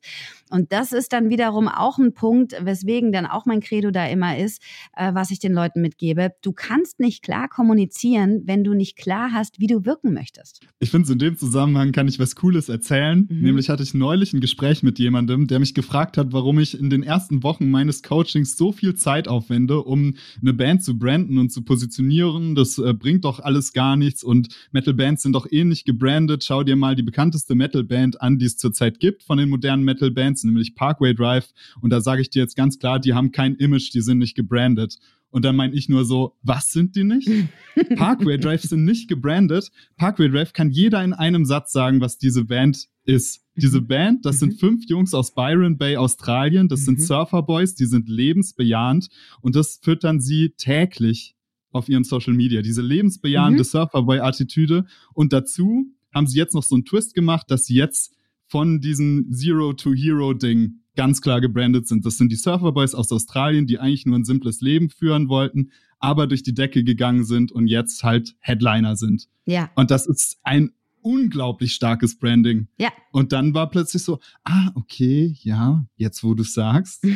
[0.49, 4.37] Und das ist dann wiederum auch ein Punkt, weswegen dann auch mein Credo da immer
[4.37, 4.61] ist,
[4.95, 6.31] äh, was ich den Leuten mitgebe.
[6.41, 10.61] Du kannst nicht klar kommunizieren, wenn du nicht klar hast, wie du wirken möchtest.
[10.79, 13.27] Ich finde, in dem Zusammenhang kann ich was Cooles erzählen.
[13.29, 13.41] Mhm.
[13.41, 16.89] Nämlich hatte ich neulich ein Gespräch mit jemandem, der mich gefragt hat, warum ich in
[16.89, 21.51] den ersten Wochen meines Coachings so viel Zeit aufwende, um eine Band zu branden und
[21.51, 22.55] zu positionieren.
[22.55, 26.43] Das äh, bringt doch alles gar nichts und Metal-Bands sind doch ähnlich eh gebrandet.
[26.43, 29.83] Schau dir mal die bekannteste Metal Metal-Band an, die es zurzeit gibt von den modernen
[29.83, 31.53] Metal-Bands, nämlich Parkway Drive.
[31.81, 34.35] Und da sage ich dir jetzt ganz klar, die haben kein Image, die sind nicht
[34.35, 34.97] gebrandet.
[35.29, 37.29] Und dann meine ich nur so, was sind die nicht?
[37.95, 39.69] Parkway Drive sind nicht gebrandet.
[39.97, 43.41] Parkway Drive kann jeder in einem Satz sagen, was diese Band ist.
[43.57, 43.87] Diese mhm.
[43.87, 44.57] Band, das sind mhm.
[44.57, 46.67] fünf Jungs aus Byron Bay, Australien.
[46.67, 47.03] Das sind mhm.
[47.03, 49.09] Surfer Boys, die sind lebensbejahend
[49.41, 51.35] und das füttern sie täglich
[51.75, 52.61] auf ihren Social Media.
[52.61, 53.65] Diese lebensbejahende mhm.
[53.65, 54.85] Surferboy-Attitüde.
[55.13, 58.15] Und dazu haben sie jetzt noch so einen Twist gemacht, dass sie jetzt
[58.47, 62.05] von diesem Zero-to-Hero-Ding ganz klar gebrandet sind.
[62.05, 65.71] Das sind die Surfer Boys aus Australien, die eigentlich nur ein simples Leben führen wollten,
[65.99, 69.27] aber durch die Decke gegangen sind und jetzt halt Headliner sind.
[69.45, 69.69] Ja.
[69.75, 70.71] Und das ist ein
[71.05, 72.67] unglaublich starkes Branding.
[72.79, 72.89] Ja.
[73.11, 77.03] Und dann war plötzlich so, ah, okay, ja, jetzt wo du sagst.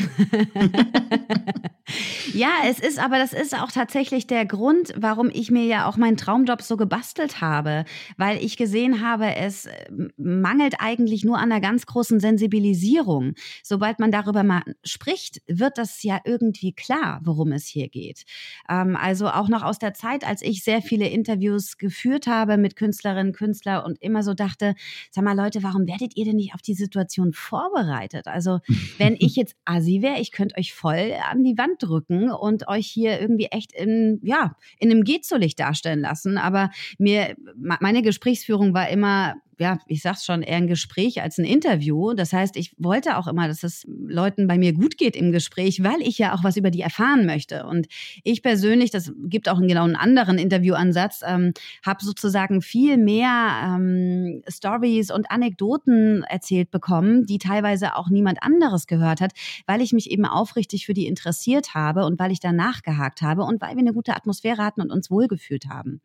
[2.33, 5.97] ja, es ist, aber das ist auch tatsächlich der Grund, warum ich mir ja auch
[5.97, 7.83] meinen Traumjob so gebastelt habe,
[8.15, 13.33] weil ich gesehen habe, es äh, mangelt eigentlich nur an einer ganz großen Sensibilisierung.
[13.63, 18.25] Sobald man darüber mal spricht, wird das ja irgendwie klar, worum es hier geht.
[18.69, 22.75] Ähm, also auch noch aus der Zeit, als ich sehr viele Interviews geführt habe mit
[22.75, 24.75] Künstlerinnen, Künstlern und immer so dachte,
[25.11, 28.27] sag mal Leute, warum werdet ihr denn nicht auf die Situation vorbereitet?
[28.27, 28.59] Also
[28.97, 32.87] wenn ich jetzt Assi wäre, ich könnte euch voll an die Wand drücken und euch
[32.87, 36.37] hier irgendwie echt in, ja, in einem Geht-so-Licht darstellen lassen.
[36.37, 41.43] Aber mir, meine Gesprächsführung war immer, ja, ich sag's schon, eher ein Gespräch als ein
[41.43, 42.13] Interview.
[42.13, 45.83] Das heißt, ich wollte auch immer, dass es Leuten bei mir gut geht im Gespräch,
[45.83, 47.65] weil ich ja auch was über die erfahren möchte.
[47.65, 47.87] Und
[48.23, 51.53] ich persönlich, das gibt auch einen genau einen anderen Interviewansatz, ähm,
[51.85, 58.87] habe sozusagen viel mehr ähm, Stories und Anekdoten erzählt bekommen, die teilweise auch niemand anderes
[58.87, 59.33] gehört hat,
[59.67, 63.43] weil ich mich eben aufrichtig für die interessiert habe und weil ich da nachgehakt habe
[63.43, 65.99] und weil wir eine gute Atmosphäre hatten und uns wohlgefühlt haben.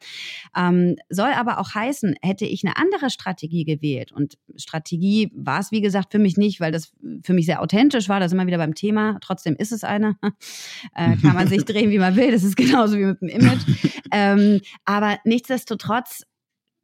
[0.57, 4.13] Ähm, soll aber auch heißen, hätte ich eine andere Strategie Strategie gewählt.
[4.13, 8.09] Und Strategie war es, wie gesagt, für mich nicht, weil das für mich sehr authentisch
[8.09, 8.21] war.
[8.21, 9.19] Da sind wir wieder beim Thema.
[9.21, 10.17] Trotzdem ist es eine.
[10.95, 12.33] äh, kann man sich drehen, wie man will.
[12.33, 13.63] Das ist genauso wie mit dem Image.
[14.13, 16.23] ähm, aber nichtsdestotrotz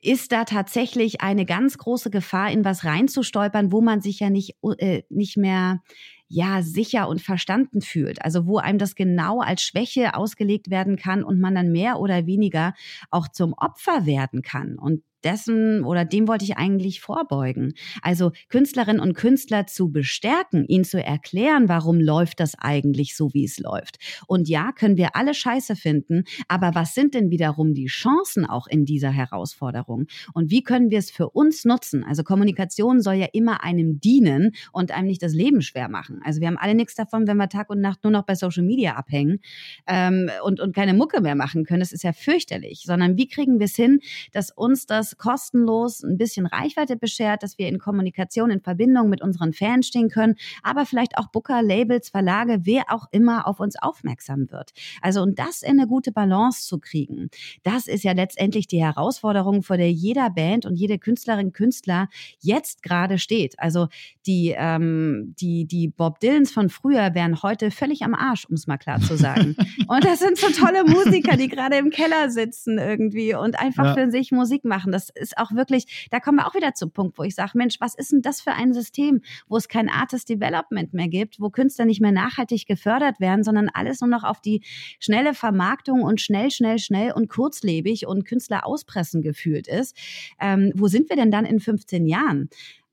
[0.03, 4.57] ist da tatsächlich eine ganz große Gefahr, in was reinzustolpern, wo man sich ja nicht,
[4.79, 5.81] äh, nicht mehr
[6.27, 8.25] ja sicher und verstanden fühlt.
[8.25, 12.25] Also wo einem das genau als Schwäche ausgelegt werden kann und man dann mehr oder
[12.25, 12.73] weniger
[13.11, 14.79] auch zum Opfer werden kann.
[14.79, 17.75] Und dessen oder dem wollte ich eigentlich vorbeugen.
[18.03, 23.45] Also Künstlerinnen und Künstler zu bestärken, ihnen zu erklären, warum läuft das eigentlich so, wie
[23.45, 23.99] es läuft.
[24.27, 28.67] Und ja, können wir alle Scheiße finden, aber was sind denn wiederum die Chancen auch
[28.67, 30.07] in dieser Herausforderung?
[30.35, 32.05] Und wie können wir es für uns nutzen?
[32.05, 36.21] Also Kommunikation soll ja immer einem dienen und einem nicht das Leben schwer machen.
[36.25, 38.65] Also wir haben alle nichts davon, wenn wir Tag und Nacht nur noch bei Social
[38.65, 39.41] Media abhängen
[39.87, 41.81] ähm, und, und keine Mucke mehr machen können.
[41.81, 42.83] Das ist ja fürchterlich.
[42.85, 44.01] Sondern wie kriegen wir es hin,
[44.33, 49.23] dass uns das kostenlos ein bisschen Reichweite beschert, dass wir in Kommunikation, in Verbindung mit
[49.23, 53.77] unseren Fans stehen können, aber vielleicht auch Booker, Labels, Verlage, wer auch immer auf uns
[53.81, 54.73] aufmerksam wird.
[55.03, 57.31] Also und das in eine gute Balance zu kriegen,
[57.63, 62.09] das ist ja letztendlich die Herausforderung, vor der jeder Band und jede Künstlerin, Künstler
[62.41, 63.59] jetzt gerade steht.
[63.59, 63.89] Also
[64.27, 68.67] die, ähm, die, die Bob Dylans von früher wären heute völlig am Arsch, um es
[68.67, 69.57] mal klar zu sagen.
[69.89, 73.95] und das sind so tolle Musiker, die gerade im Keller sitzen irgendwie und einfach ja.
[73.95, 74.93] für sich Musik machen.
[74.93, 77.53] Das das ist auch wirklich, da kommen wir auch wieder zum Punkt, wo ich sage,
[77.55, 81.41] Mensch, was ist denn das für ein System, wo es kein Artist Development mehr gibt,
[81.41, 84.63] wo Künstler nicht mehr nachhaltig gefördert werden, sondern alles nur noch auf die
[84.99, 89.97] schnelle Vermarktung und schnell, schnell, schnell und kurzlebig und Künstler auspressen gefühlt ist.
[90.41, 92.51] Ähm, wo sind wir denn dann in 15 Jahren?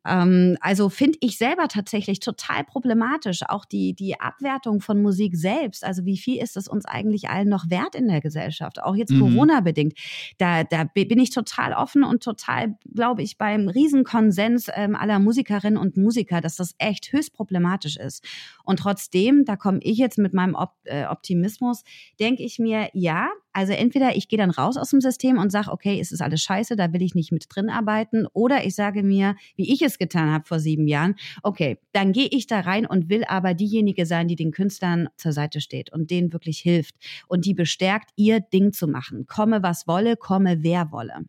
[0.08, 3.41] Ähm, also finde ich selber tatsächlich total problematisch.
[3.48, 5.84] Auch die, die Abwertung von Musik selbst.
[5.84, 8.82] Also wie viel ist es uns eigentlich allen noch wert in der Gesellschaft?
[8.82, 9.20] Auch jetzt mhm.
[9.20, 9.93] Corona-bedingt.
[10.38, 15.78] Da, da bin ich total offen und total, glaube ich, beim Riesenkonsens ähm, aller Musikerinnen
[15.78, 18.24] und Musiker, dass das echt höchst problematisch ist.
[18.63, 21.84] Und trotzdem, da komme ich jetzt mit meinem Op äh, Optimismus,
[22.20, 25.72] denke ich mir, ja, also entweder ich gehe dann raus aus dem System und sage,
[25.72, 28.28] okay, es ist alles scheiße, da will ich nicht mit drin arbeiten.
[28.34, 32.28] Oder ich sage mir, wie ich es getan habe vor sieben Jahren, okay, dann gehe
[32.28, 36.12] ich da rein und will aber diejenige sein, die den Künstlern zur Seite steht und
[36.12, 36.93] denen wirklich hilft
[37.28, 39.26] und die bestärkt, ihr Ding zu machen.
[39.26, 41.26] Komme, was wolle, komme, wer wolle.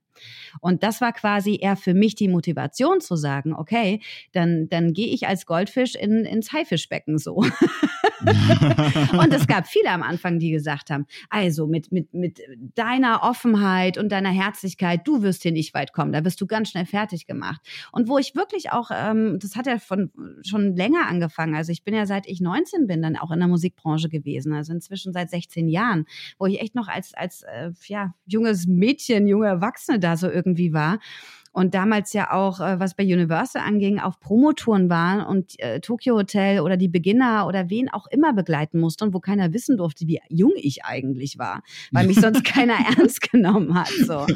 [0.60, 4.00] Und das war quasi eher für mich die Motivation zu sagen, okay,
[4.32, 7.34] dann, dann gehe ich als Goldfisch in, ins Haifischbecken so.
[9.18, 12.40] und es gab viele am Anfang, die gesagt haben, also mit, mit, mit
[12.74, 16.70] deiner Offenheit und deiner Herzlichkeit, du wirst hier nicht weit kommen, da wirst du ganz
[16.70, 17.60] schnell fertig gemacht.
[17.92, 20.10] Und wo ich wirklich auch, ähm, das hat ja von,
[20.42, 23.48] schon länger angefangen, also ich bin ja seit ich 19 bin dann auch in der
[23.48, 26.06] Musikbranche gewesen, also inzwischen seit 16 Jahren,
[26.38, 30.72] wo ich echt noch als, als äh, ja, junges Mädchen, junge Erwachsene da so irgendwie
[30.72, 30.98] war
[31.58, 36.14] und damals ja auch, äh, was bei Universal anging, auf Promotouren waren und äh, Tokyo
[36.14, 40.06] Hotel oder die Beginner oder wen auch immer begleiten musste und wo keiner wissen durfte,
[40.06, 43.88] wie jung ich eigentlich war, weil mich sonst keiner ernst genommen hat.
[43.88, 44.26] So.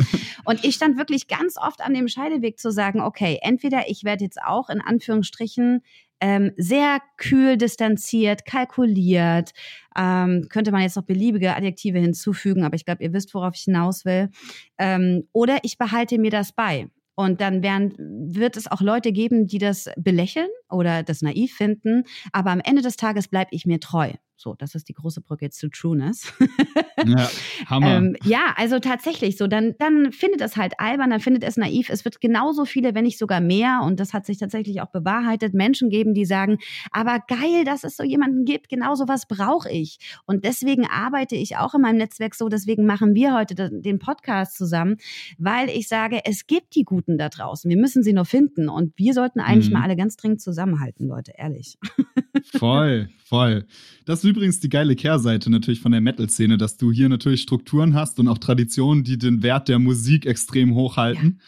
[0.44, 4.24] Und ich stand wirklich ganz oft an dem Scheideweg zu sagen, okay, entweder ich werde
[4.24, 5.82] jetzt auch in Anführungsstrichen
[6.22, 9.50] ähm, sehr kühl distanziert, kalkuliert.
[9.98, 13.62] Ähm, könnte man jetzt noch beliebige Adjektive hinzufügen, aber ich glaube, ihr wisst, worauf ich
[13.62, 14.30] hinaus will.
[14.78, 16.88] Ähm, oder ich behalte mir das bei.
[17.14, 17.94] Und dann werden,
[18.34, 22.04] wird es auch Leute geben, die das belächeln oder das naiv finden.
[22.32, 24.12] Aber am Ende des Tages bleibe ich mir treu.
[24.42, 26.32] So, das ist die große Brücke zu Trueness.
[27.06, 27.30] ja,
[27.66, 27.96] Hammer.
[27.96, 31.90] Ähm, ja, also tatsächlich so, dann, dann findet es halt albern, dann findet es naiv.
[31.90, 35.54] Es wird genauso viele, wenn nicht sogar mehr, und das hat sich tatsächlich auch bewahrheitet,
[35.54, 36.58] Menschen geben, die sagen,
[36.90, 39.98] aber geil, dass es so jemanden gibt, genau so was brauche ich.
[40.26, 44.58] Und deswegen arbeite ich auch in meinem Netzwerk so, deswegen machen wir heute den Podcast
[44.58, 44.96] zusammen,
[45.38, 47.70] weil ich sage, es gibt die Guten da draußen.
[47.70, 48.68] Wir müssen sie nur finden.
[48.68, 49.74] Und wir sollten eigentlich mhm.
[49.74, 51.78] mal alle ganz dringend zusammenhalten, Leute, ehrlich.
[52.58, 53.66] Voll, voll.
[54.04, 57.94] Das ist übrigens die geile Kehrseite natürlich von der Metal-Szene, dass du hier natürlich Strukturen
[57.94, 61.38] hast und auch Traditionen, die den Wert der Musik extrem hochhalten.
[61.38, 61.44] Ja.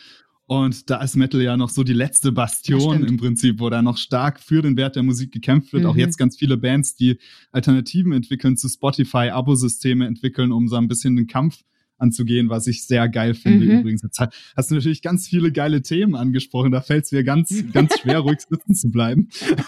[0.46, 3.96] Und da ist Metal ja noch so die letzte Bastion im Prinzip, wo da noch
[3.96, 5.84] stark für den Wert der Musik gekämpft wird.
[5.84, 5.88] Mhm.
[5.88, 7.16] Auch jetzt ganz viele Bands, die
[7.50, 11.64] Alternativen entwickeln zu Spotify, Abosysteme entwickeln, um so ein bisschen den Kampf
[11.98, 13.80] anzugehen, was ich sehr geil finde mhm.
[13.80, 14.02] übrigens.
[14.02, 14.20] Jetzt
[14.56, 16.72] hast du natürlich ganz viele geile Themen angesprochen.
[16.72, 19.28] Da fällt es mir ganz, ganz schwer, ruhig sitzen zu bleiben,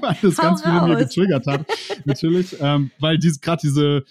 [0.00, 1.66] weil das Hau ganz viele mir getriggert hat.
[2.04, 4.04] natürlich, ähm, weil diese gerade diese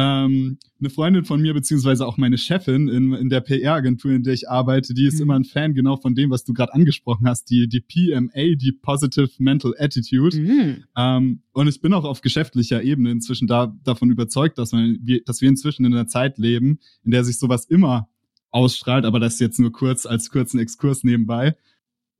[0.00, 4.32] ähm, eine Freundin von mir, beziehungsweise auch meine Chefin in, in der PR-Agentur, in der
[4.32, 5.22] ich arbeite, die ist mhm.
[5.22, 8.70] immer ein Fan genau von dem, was du gerade angesprochen hast, die, die PMA, die
[8.70, 10.38] Positive Mental Attitude.
[10.38, 10.84] Mhm.
[10.96, 15.24] Ähm, und ich bin auch auf geschäftlicher Ebene inzwischen da, davon überzeugt, dass, man, wir,
[15.24, 18.08] dass wir inzwischen in einer Zeit leben, in der sich sowas immer
[18.50, 21.56] ausstrahlt, aber das jetzt nur kurz als kurzen Exkurs nebenbei.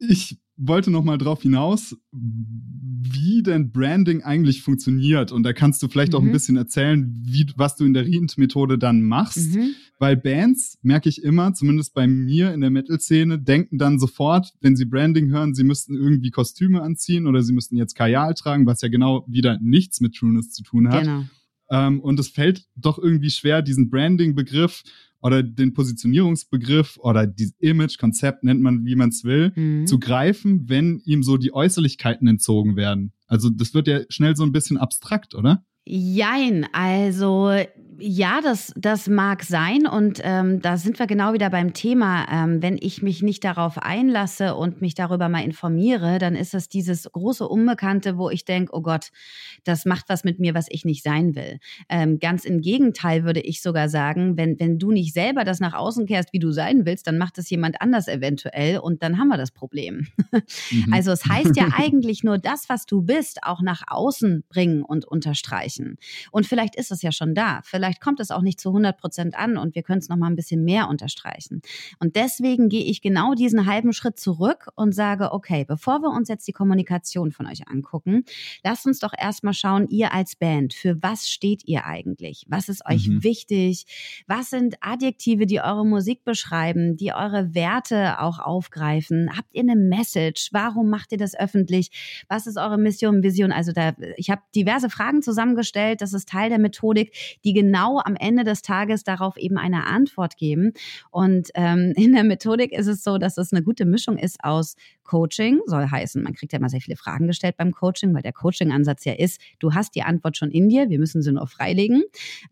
[0.01, 5.31] Ich wollte noch mal drauf hinaus, wie denn Branding eigentlich funktioniert.
[5.31, 6.19] Und da kannst du vielleicht mhm.
[6.19, 6.33] auch ein mhm.
[6.33, 9.55] bisschen erzählen, wie, was du in der Rient-Methode dann machst.
[9.55, 9.75] Mhm.
[10.01, 14.77] Weil Bands, merke ich immer, zumindest bei mir in der Metal-Szene, denken dann sofort, wenn
[14.77, 18.81] sie Branding hören, sie müssten irgendwie Kostüme anziehen oder sie müssten jetzt Kajal tragen, was
[18.81, 21.05] ja genau wieder nichts mit Trueness zu tun hat.
[21.05, 21.25] Genau.
[21.71, 24.83] Ähm, und es fällt doch irgendwie schwer, diesen Branding-Begriff
[25.21, 29.87] oder den Positionierungsbegriff oder die Image-Konzept nennt man, wie man es will, mhm.
[29.87, 33.13] zu greifen, wenn ihm so die Äußerlichkeiten entzogen werden.
[33.27, 35.65] Also das wird ja schnell so ein bisschen abstrakt, oder?
[35.91, 37.51] Jein, also
[38.01, 42.27] ja, das, das mag sein und ähm, da sind wir genau wieder beim Thema.
[42.31, 46.69] Ähm, wenn ich mich nicht darauf einlasse und mich darüber mal informiere, dann ist das
[46.69, 49.09] dieses große Unbekannte, wo ich denke, oh Gott,
[49.65, 51.59] das macht was mit mir, was ich nicht sein will.
[51.89, 55.75] Ähm, ganz im Gegenteil würde ich sogar sagen, wenn, wenn du nicht selber das nach
[55.75, 59.29] außen kehrst, wie du sein willst, dann macht es jemand anders eventuell und dann haben
[59.29, 60.07] wir das Problem.
[60.71, 60.93] Mhm.
[60.93, 65.05] Also es heißt ja eigentlich nur das, was du bist, auch nach außen bringen und
[65.05, 65.78] unterstreichen.
[66.31, 67.61] Und vielleicht ist es ja schon da.
[67.65, 70.27] Vielleicht kommt es auch nicht zu 100 Prozent an und wir können es noch mal
[70.27, 71.63] ein bisschen mehr unterstreichen.
[71.99, 76.29] Und deswegen gehe ich genau diesen halben Schritt zurück und sage, okay, bevor wir uns
[76.29, 78.25] jetzt die Kommunikation von euch angucken,
[78.65, 82.45] lasst uns doch erstmal schauen, ihr als Band, für was steht ihr eigentlich?
[82.49, 83.25] Was ist euch mhm.
[83.25, 83.87] wichtig?
[84.27, 89.31] Was sind Adjektive, die eure Musik beschreiben, die eure Werte auch aufgreifen?
[89.37, 90.51] Habt ihr eine Message?
[90.53, 92.25] Warum macht ihr das öffentlich?
[92.29, 93.53] Was ist eure Mission, Vision?
[93.53, 95.68] Also da, ich habe diverse Fragen zusammengestellt.
[96.01, 97.13] Das ist Teil der Methodik,
[97.45, 100.73] die genau genau am Ende des Tages darauf eben eine Antwort geben.
[101.11, 104.77] Und ähm, in der Methodik ist es so, dass es eine gute Mischung ist aus
[105.09, 108.33] Coaching, soll heißen, man kriegt ja immer sehr viele Fragen gestellt beim Coaching, weil der
[108.33, 112.05] Coaching-Ansatz ja ist, du hast die Antwort schon in dir, wir müssen sie nur freilegen.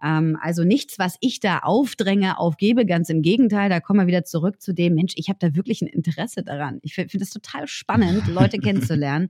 [0.02, 4.24] Ähm, also nichts, was ich da aufdränge, aufgebe, ganz im Gegenteil, da kommen wir wieder
[4.24, 6.78] zurück zu dem, Mensch, ich habe da wirklich ein Interesse daran.
[6.82, 9.28] Ich finde es total spannend, Leute kennenzulernen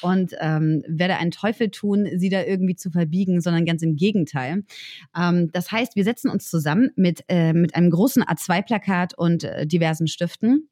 [0.00, 4.62] und ähm, werde einen Teufel tun, sie da irgendwie zu verbiegen, sondern ganz im Gegenteil.
[5.16, 9.66] Ähm, das heißt, wir setzen uns zusammen mit, äh, mit einem großen A2-Plakat und äh,
[9.66, 10.68] diversen Stiften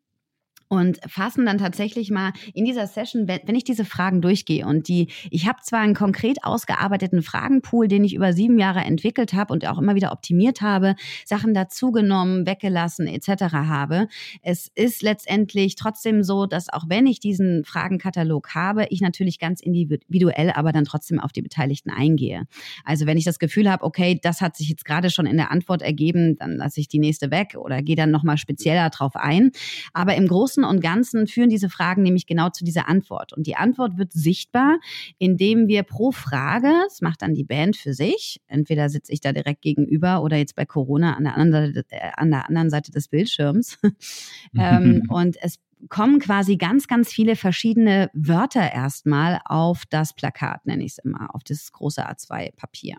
[0.68, 5.09] und fassen dann tatsächlich mal in dieser Session, wenn, ich diese Fragen durchgehe und die,
[5.31, 9.66] ich habe zwar einen konkret ausgearbeiteten Fragenpool, den ich über sieben Jahre entwickelt habe und
[9.66, 13.52] auch immer wieder optimiert habe, Sachen dazugenommen, weggelassen etc.
[13.52, 14.09] habe.
[14.42, 19.61] Es ist letztendlich trotzdem so, dass auch wenn ich diesen Fragenkatalog habe, ich natürlich ganz
[19.61, 22.46] individuell, aber dann trotzdem auf die Beteiligten eingehe.
[22.85, 25.50] Also wenn ich das Gefühl habe, okay, das hat sich jetzt gerade schon in der
[25.50, 29.52] Antwort ergeben, dann lasse ich die nächste weg oder gehe dann nochmal spezieller drauf ein.
[29.92, 33.33] Aber im Großen Großen und Ganzen führen diese Fragen nämlich genau zu dieser Antwort.
[33.33, 34.79] Und die Antwort wird sichtbar,
[35.19, 39.33] indem wir pro Frage, das macht dann die Band für sich, entweder sitze ich da
[39.33, 42.90] direkt gegenüber oder jetzt bei Corona an der anderen Seite, äh, an der anderen Seite
[42.90, 43.79] des Bildschirms.
[44.59, 45.59] ähm, und es
[45.89, 51.35] kommen quasi ganz, ganz viele verschiedene Wörter erstmal auf das Plakat, nenne ich es immer,
[51.35, 52.97] auf das große A2-Papier.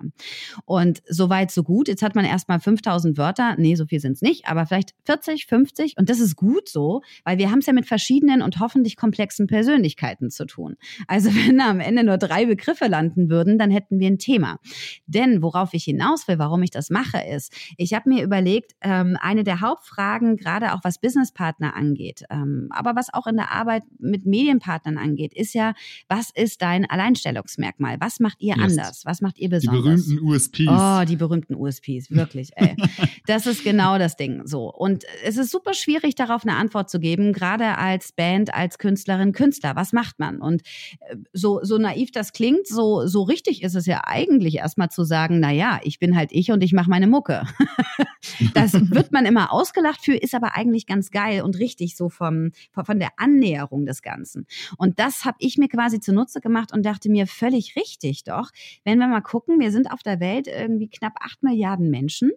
[0.66, 1.88] Und so so gut.
[1.88, 3.56] Jetzt hat man erstmal 5000 Wörter.
[3.58, 5.98] Nee, so viel sind es nicht, aber vielleicht 40, 50.
[5.98, 9.48] Und das ist gut so, weil wir haben es ja mit verschiedenen und hoffentlich komplexen
[9.48, 10.76] Persönlichkeiten zu tun.
[11.08, 14.60] Also wenn am Ende nur drei Begriffe landen würden, dann hätten wir ein Thema.
[15.06, 19.18] Denn worauf ich hinaus will, warum ich das mache, ist, ich habe mir überlegt, ähm,
[19.20, 23.84] eine der Hauptfragen, gerade auch was Businesspartner angeht, ähm, aber was auch in der Arbeit
[24.00, 25.74] mit Medienpartnern angeht, ist ja,
[26.08, 27.98] was ist dein Alleinstellungsmerkmal?
[28.00, 28.64] Was macht ihr yes.
[28.64, 29.06] anders?
[29.06, 30.06] Was macht ihr besonders?
[30.06, 30.68] Die berühmten USPs.
[30.68, 32.76] Oh, die berühmten USPs, wirklich, ey.
[33.28, 34.46] das ist genau das Ding.
[34.46, 34.74] So.
[34.74, 39.32] Und es ist super schwierig, darauf eine Antwort zu geben, gerade als Band, als Künstlerin,
[39.32, 39.76] Künstler.
[39.76, 40.42] Was macht man?
[40.42, 40.62] Und
[41.00, 45.04] äh, so, so naiv das klingt, so, so richtig ist es ja eigentlich erstmal zu
[45.04, 47.44] sagen, na ja, ich bin halt ich und ich mache meine Mucke.
[48.54, 52.52] das wird man immer ausgelacht für, ist aber eigentlich ganz geil und richtig so vom,
[52.72, 54.46] von der Annäherung des Ganzen.
[54.78, 58.52] Und das habe ich mir quasi zunutze gemacht und dachte mir, völlig richtig doch.
[58.84, 62.32] Wenn wir mal gucken, wir sind auf der Welt irgendwie knapp acht Milliarden Menschen.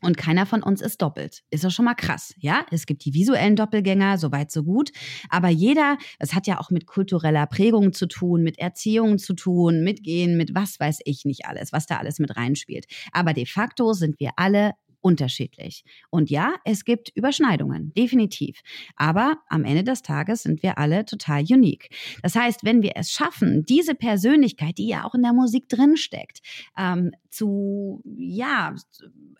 [0.00, 1.42] Und keiner von uns ist doppelt.
[1.50, 2.64] Ist doch schon mal krass, ja?
[2.70, 4.90] Es gibt die visuellen Doppelgänger, soweit so gut.
[5.28, 9.82] Aber jeder, es hat ja auch mit kultureller Prägung zu tun, mit Erziehung zu tun,
[9.82, 12.86] mit Gehen, mit was weiß ich nicht alles, was da alles mit reinspielt.
[13.12, 15.84] Aber de facto sind wir alle unterschiedlich.
[16.10, 18.60] Und ja, es gibt Überschneidungen, definitiv.
[18.96, 21.90] Aber am Ende des Tages sind wir alle total unique.
[22.22, 26.40] Das heißt, wenn wir es schaffen, diese Persönlichkeit, die ja auch in der Musik drinsteckt,
[26.76, 28.74] ähm, zu, ja,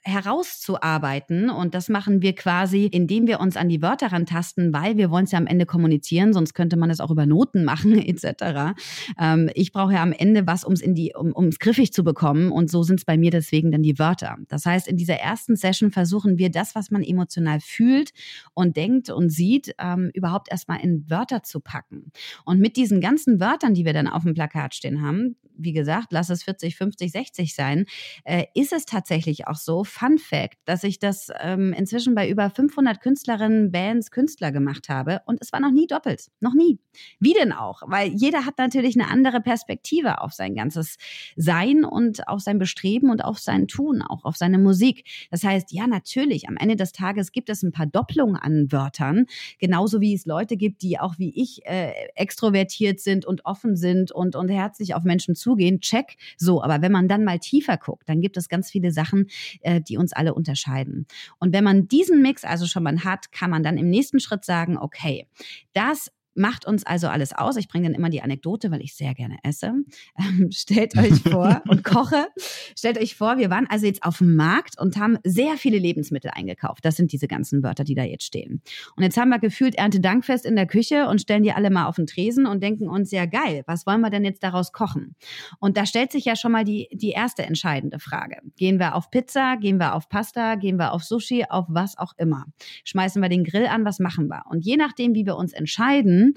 [0.03, 1.51] herauszuarbeiten.
[1.51, 5.25] Und das machen wir quasi, indem wir uns an die Wörter rantasten, weil wir wollen
[5.25, 8.75] es ja am Ende kommunizieren, sonst könnte man es auch über Noten machen, etc.
[9.19, 12.51] Ähm, ich brauche ja am Ende was, um's in die, um es griffig zu bekommen.
[12.53, 14.37] Und so sind es bei mir deswegen dann die Wörter.
[14.49, 18.13] Das heißt, in dieser ersten Session versuchen wir das, was man emotional fühlt
[18.55, 22.13] und denkt und sieht, ähm, überhaupt erstmal in Wörter zu packen.
[22.45, 26.13] Und mit diesen ganzen Wörtern, die wir dann auf dem Plakat stehen haben, wie gesagt,
[26.13, 27.78] lass es 40, 50, 60 sein,
[28.25, 32.51] äh, ist es tatsächlich auch so, Fun Fact, dass ich das ähm, inzwischen bei über
[32.51, 36.79] 500 Künstlerinnen, Bands, Künstler gemacht habe und es war noch nie doppelt, noch nie.
[37.21, 37.83] Wie denn auch?
[37.87, 40.97] Weil jeder hat natürlich eine andere Perspektive auf sein ganzes
[41.37, 45.05] Sein und auf sein Bestreben und auf sein Tun, auch auf seine Musik.
[45.31, 49.27] Das heißt, ja, natürlich, am Ende des Tages gibt es ein paar Doppelungen an Wörtern,
[49.59, 54.13] genauso wie es Leute gibt, die auch wie ich äh, extrovertiert sind und offen sind
[54.13, 55.81] und, und herzlich auf Menschen zugehen.
[55.81, 56.17] Check.
[56.37, 59.27] So, aber wenn man dann mal tiefer guckt, dann gibt es ganz viele Sachen,
[59.61, 61.07] äh, die uns alle unterscheiden.
[61.39, 64.45] Und wenn man diesen Mix also schon mal hat, kann man dann im nächsten Schritt
[64.45, 65.27] sagen, okay,
[65.73, 67.57] das macht uns also alles aus.
[67.57, 69.75] Ich bringe dann immer die Anekdote, weil ich sehr gerne esse.
[70.19, 72.29] Ähm, stellt euch vor und koche.
[72.77, 76.31] Stellt euch vor, wir waren also jetzt auf dem Markt und haben sehr viele Lebensmittel
[76.35, 76.85] eingekauft.
[76.85, 78.63] Das sind diese ganzen Wörter, die da jetzt stehen.
[78.97, 81.97] Und jetzt haben wir gefühlt Erntedankfest in der Küche und stellen die alle mal auf
[81.97, 85.17] den Tresen und denken uns, ja geil, was wollen wir denn jetzt daraus kochen?
[85.59, 88.39] Und da stellt sich ja schon mal die, die erste entscheidende Frage.
[88.57, 89.57] Gehen wir auf Pizza?
[89.57, 90.55] Gehen wir auf Pasta?
[90.55, 91.45] Gehen wir auf Sushi?
[91.49, 92.45] Auf was auch immer?
[92.85, 93.85] Schmeißen wir den Grill an?
[93.85, 94.45] Was machen wir?
[94.49, 96.28] Und je nachdem, wie wir uns entscheiden,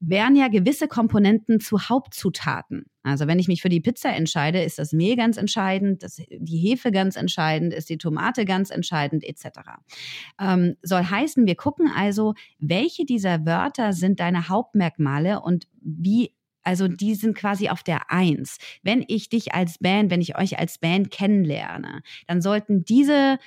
[0.00, 2.86] werden ja gewisse Komponenten zu Hauptzutaten.
[3.04, 6.58] Also wenn ich mich für die Pizza entscheide, ist das Mehl ganz entscheidend, das, die
[6.58, 9.46] Hefe ganz entscheidend, ist die Tomate ganz entscheidend, etc.
[10.40, 16.32] Ähm, soll heißen, wir gucken also, welche dieser Wörter sind deine Hauptmerkmale und wie
[16.64, 18.58] also die sind quasi auf der Eins.
[18.82, 23.38] Wenn ich dich als Band, wenn ich euch als Band kennenlerne, dann sollten diese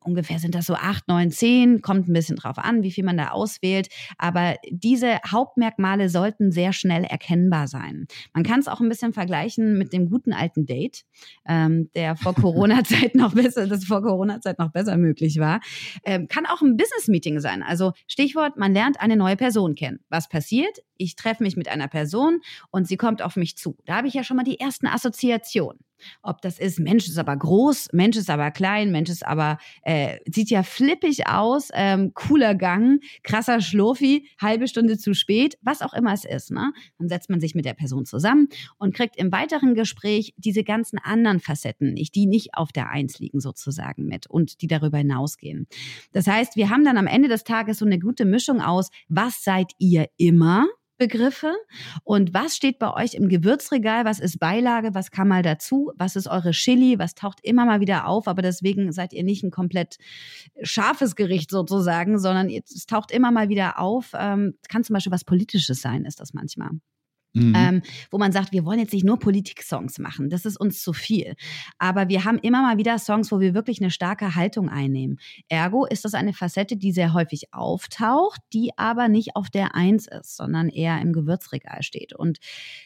[0.00, 3.16] ungefähr sind das so acht, neun, zehn, kommt ein bisschen drauf an, wie viel man
[3.16, 3.88] da auswählt.
[4.18, 8.06] Aber diese Hauptmerkmale sollten sehr schnell erkennbar sein.
[8.32, 11.04] Man kann es auch ein bisschen vergleichen mit dem guten alten Date,
[11.46, 15.60] ähm, der vor Corona-Zeit noch besser, das vor Corona-Zeit noch besser möglich war.
[16.04, 17.62] Ähm, kann auch ein Business-Meeting sein.
[17.62, 20.00] Also Stichwort, man lernt eine neue Person kennen.
[20.08, 20.78] Was passiert?
[20.98, 22.40] Ich treffe mich mit einer Person
[22.70, 23.76] und sie kommt auf mich zu.
[23.86, 25.80] Da habe ich ja schon mal die ersten Assoziationen.
[26.22, 30.18] Ob das ist, Mensch ist aber groß, Mensch ist aber klein, Mensch ist aber, äh,
[30.30, 35.94] sieht ja flippig aus, ähm, cooler Gang, krasser Schlurfi, halbe Stunde zu spät, was auch
[35.94, 36.50] immer es ist.
[36.50, 36.72] Ne?
[36.98, 40.98] Dann setzt man sich mit der Person zusammen und kriegt im weiteren Gespräch diese ganzen
[40.98, 45.66] anderen Facetten, die nicht auf der Eins liegen sozusagen mit und die darüber hinausgehen.
[46.12, 49.42] Das heißt, wir haben dann am Ende des Tages so eine gute Mischung aus, was
[49.42, 50.66] seid ihr immer?
[50.98, 51.54] Begriffe.
[52.04, 56.16] Und was steht bei euch im Gewürzregal, was ist Beilage, was kann mal dazu, was
[56.16, 59.50] ist eure Chili, was taucht immer mal wieder auf, aber deswegen seid ihr nicht ein
[59.50, 59.98] komplett
[60.62, 64.12] scharfes Gericht sozusagen, sondern es taucht immer mal wieder auf.
[64.14, 66.70] Ähm, kann zum Beispiel was Politisches sein, ist das manchmal.
[67.36, 67.52] Mhm.
[67.54, 70.94] Ähm, wo man sagt, wir wollen jetzt nicht nur Politik-Songs machen, das ist uns zu
[70.94, 71.34] viel.
[71.78, 75.18] Aber wir haben immer mal wieder Songs, wo wir wirklich eine starke Haltung einnehmen.
[75.48, 80.06] Ergo ist das eine Facette, die sehr häufig auftaucht, die aber nicht auf der Eins
[80.06, 82.14] ist, sondern eher im Gewürzregal steht.
[82.14, 82.38] Und,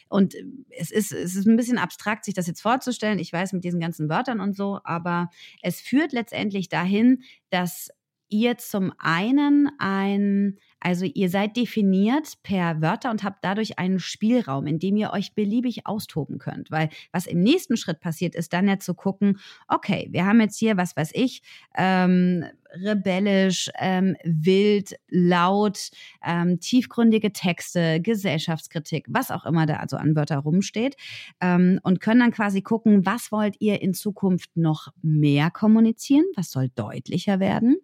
[0.09, 0.35] und
[0.69, 3.19] es, ist, es ist ein bisschen abstrakt, sich das jetzt vorzustellen.
[3.19, 5.29] Ich weiß mit diesen ganzen Wörtern und so, aber
[5.61, 7.89] es führt letztendlich dahin, dass
[8.31, 14.65] ihr zum einen ein, also ihr seid definiert per Wörter und habt dadurch einen Spielraum,
[14.65, 16.71] in dem ihr euch beliebig austoben könnt.
[16.71, 20.57] Weil was im nächsten Schritt passiert, ist dann ja zu gucken, okay, wir haben jetzt
[20.57, 21.43] hier, was weiß ich,
[21.77, 25.91] ähm, rebellisch, ähm, wild, laut,
[26.25, 30.95] ähm, tiefgründige Texte, Gesellschaftskritik, was auch immer da also an Wörter rumsteht
[31.41, 36.49] ähm, und können dann quasi gucken, was wollt ihr in Zukunft noch mehr kommunizieren, was
[36.51, 37.75] soll deutlicher werden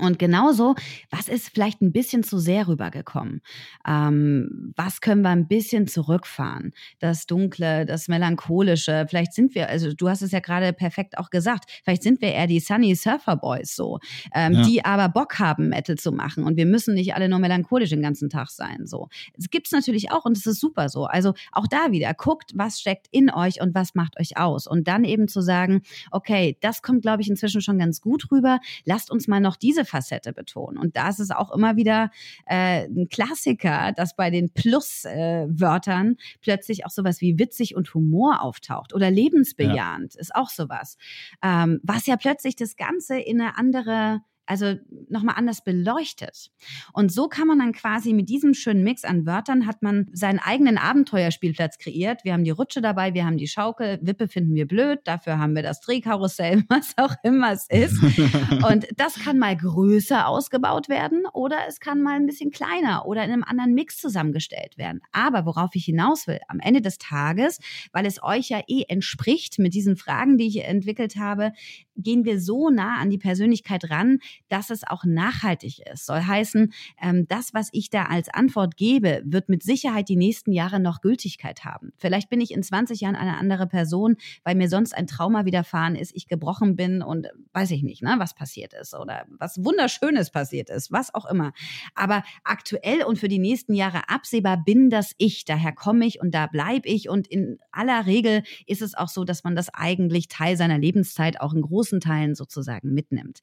[0.00, 0.74] und genauso,
[1.10, 3.40] was ist vielleicht ein bisschen zu sehr rübergekommen?
[3.86, 6.72] Ähm, was können wir ein bisschen zurückfahren?
[7.00, 9.06] Das Dunkle, das Melancholische.
[9.08, 12.32] Vielleicht sind wir, also du hast es ja gerade perfekt auch gesagt, vielleicht sind wir
[12.32, 13.98] eher die Sunny Surfer Boys so,
[14.34, 14.62] ähm, ja.
[14.62, 16.44] die aber Bock haben, Metal zu machen.
[16.44, 18.86] Und wir müssen nicht alle nur melancholisch den ganzen Tag sein.
[18.86, 21.06] So, es gibt's natürlich auch und es ist super so.
[21.06, 24.66] Also auch da wieder guckt, was steckt in euch und was macht euch aus.
[24.66, 25.82] Und dann eben zu sagen,
[26.12, 28.60] okay, das kommt, glaube ich, inzwischen schon ganz gut rüber.
[28.84, 30.78] Lasst uns mal noch diese Facette betonen.
[30.78, 32.10] Und da ist es auch immer wieder
[32.46, 38.42] äh, ein Klassiker, dass bei den Plus-Wörtern äh, plötzlich auch sowas wie witzig und Humor
[38.42, 40.20] auftaucht oder lebensbejahend ja.
[40.20, 40.96] ist auch sowas.
[41.42, 44.74] Ähm, was ja plötzlich das Ganze in eine andere also
[45.08, 46.50] nochmal anders beleuchtet.
[46.92, 50.38] Und so kann man dann quasi mit diesem schönen Mix an Wörtern hat man seinen
[50.38, 52.24] eigenen Abenteuerspielplatz kreiert.
[52.24, 55.54] Wir haben die Rutsche dabei, wir haben die Schaukel, Wippe finden wir blöd, dafür haben
[55.54, 58.02] wir das Drehkarussell, was auch immer es ist.
[58.68, 63.24] Und das kann mal größer ausgebaut werden oder es kann mal ein bisschen kleiner oder
[63.24, 65.00] in einem anderen Mix zusammengestellt werden.
[65.12, 67.58] Aber worauf ich hinaus will, am Ende des Tages,
[67.92, 71.52] weil es euch ja eh entspricht mit diesen Fragen, die ich entwickelt habe,
[71.96, 76.06] gehen wir so nah an die Persönlichkeit ran, dass es auch nachhaltig ist.
[76.06, 80.52] Soll heißen, ähm, das, was ich da als Antwort gebe, wird mit Sicherheit die nächsten
[80.52, 81.92] Jahre noch Gültigkeit haben.
[81.96, 85.94] Vielleicht bin ich in 20 Jahren eine andere Person, weil mir sonst ein Trauma widerfahren
[85.94, 90.30] ist, ich gebrochen bin und weiß ich nicht, ne, was passiert ist oder was Wunderschönes
[90.30, 91.52] passiert ist, was auch immer.
[91.94, 95.44] Aber aktuell und für die nächsten Jahre absehbar bin das ich.
[95.44, 97.08] Daher komme ich und da bleibe ich.
[97.08, 101.40] Und in aller Regel ist es auch so, dass man das eigentlich Teil seiner Lebenszeit
[101.40, 103.40] auch in großen Teilen sozusagen mitnimmt.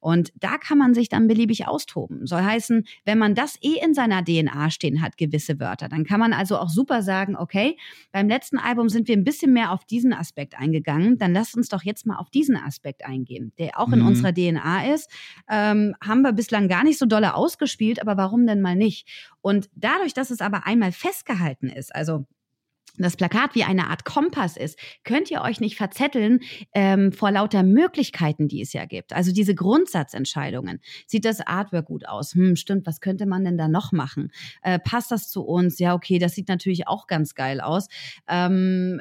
[0.00, 2.26] Und da kann man sich dann beliebig austoben.
[2.26, 6.20] Soll heißen, wenn man das eh in seiner DNA stehen hat, gewisse Wörter, dann kann
[6.20, 7.76] man also auch super sagen, okay,
[8.12, 11.68] beim letzten Album sind wir ein bisschen mehr auf diesen Aspekt eingegangen, dann lasst uns
[11.68, 14.08] doch jetzt mal auf diesen Aspekt eingehen, der auch in mhm.
[14.08, 15.10] unserer DNA ist.
[15.48, 19.08] Ähm, haben wir bislang gar nicht so dolle ausgespielt, aber warum denn mal nicht?
[19.40, 22.26] Und dadurch, dass es aber einmal festgehalten ist, also
[22.96, 26.40] das Plakat wie eine Art Kompass ist, könnt ihr euch nicht verzetteln
[26.74, 29.12] ähm, vor lauter Möglichkeiten, die es ja gibt.
[29.12, 30.80] Also diese Grundsatzentscheidungen.
[31.06, 32.34] Sieht das Artwork gut aus?
[32.34, 34.30] Hm, stimmt, was könnte man denn da noch machen?
[34.62, 35.78] Äh, passt das zu uns?
[35.78, 37.88] Ja, okay, das sieht natürlich auch ganz geil aus.
[38.28, 39.00] Ähm,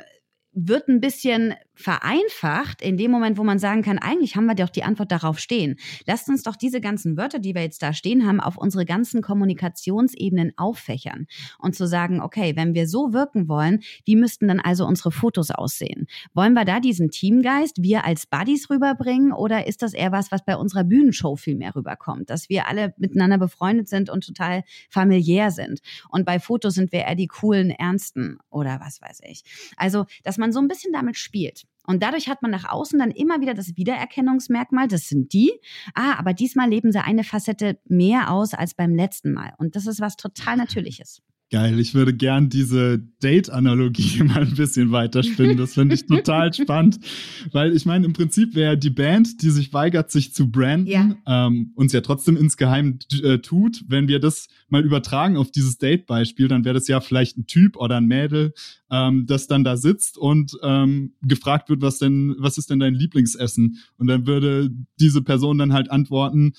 [0.53, 4.69] wird ein bisschen vereinfacht in dem Moment, wo man sagen kann, eigentlich haben wir doch
[4.69, 5.77] die Antwort darauf stehen.
[6.05, 9.21] Lasst uns doch diese ganzen Wörter, die wir jetzt da stehen haben, auf unsere ganzen
[9.21, 11.25] Kommunikationsebenen auffächern
[11.57, 15.49] und zu sagen, okay, wenn wir so wirken wollen, wie müssten dann also unsere Fotos
[15.49, 16.05] aussehen?
[16.33, 20.45] Wollen wir da diesen Teamgeist, wir als Buddies rüberbringen oder ist das eher was, was
[20.45, 25.49] bei unserer Bühnenshow viel mehr rüberkommt, dass wir alle miteinander befreundet sind und total familiär
[25.49, 25.79] sind
[26.09, 29.43] und bei Fotos sind wir eher die coolen Ernsten oder was weiß ich.
[29.77, 31.63] Also, dass man so ein bisschen damit spielt.
[31.85, 35.51] Und dadurch hat man nach außen dann immer wieder das Wiedererkennungsmerkmal, das sind die.
[35.93, 39.53] Ah, aber diesmal leben sie eine Facette mehr aus als beim letzten Mal.
[39.57, 41.21] Und das ist was total Natürliches.
[41.53, 45.55] Geil, ich würde gern diese Date-Analogie mal ein bisschen weiterspinnen.
[45.55, 46.99] Das finde ich total spannend,
[47.51, 51.15] weil ich meine, im Prinzip wäre die Band, die sich weigert, sich zu branden, ja.
[51.27, 53.85] ähm, uns ja trotzdem insgeheim äh, tut.
[53.87, 57.77] Wenn wir das mal übertragen auf dieses Date-Beispiel, dann wäre das ja vielleicht ein Typ
[57.77, 58.55] oder ein Mädel,
[58.89, 62.95] ähm, das dann da sitzt und ähm, gefragt wird, was denn, was ist denn dein
[62.95, 63.77] Lieblingsessen?
[63.99, 66.53] Und dann würde diese Person dann halt antworten,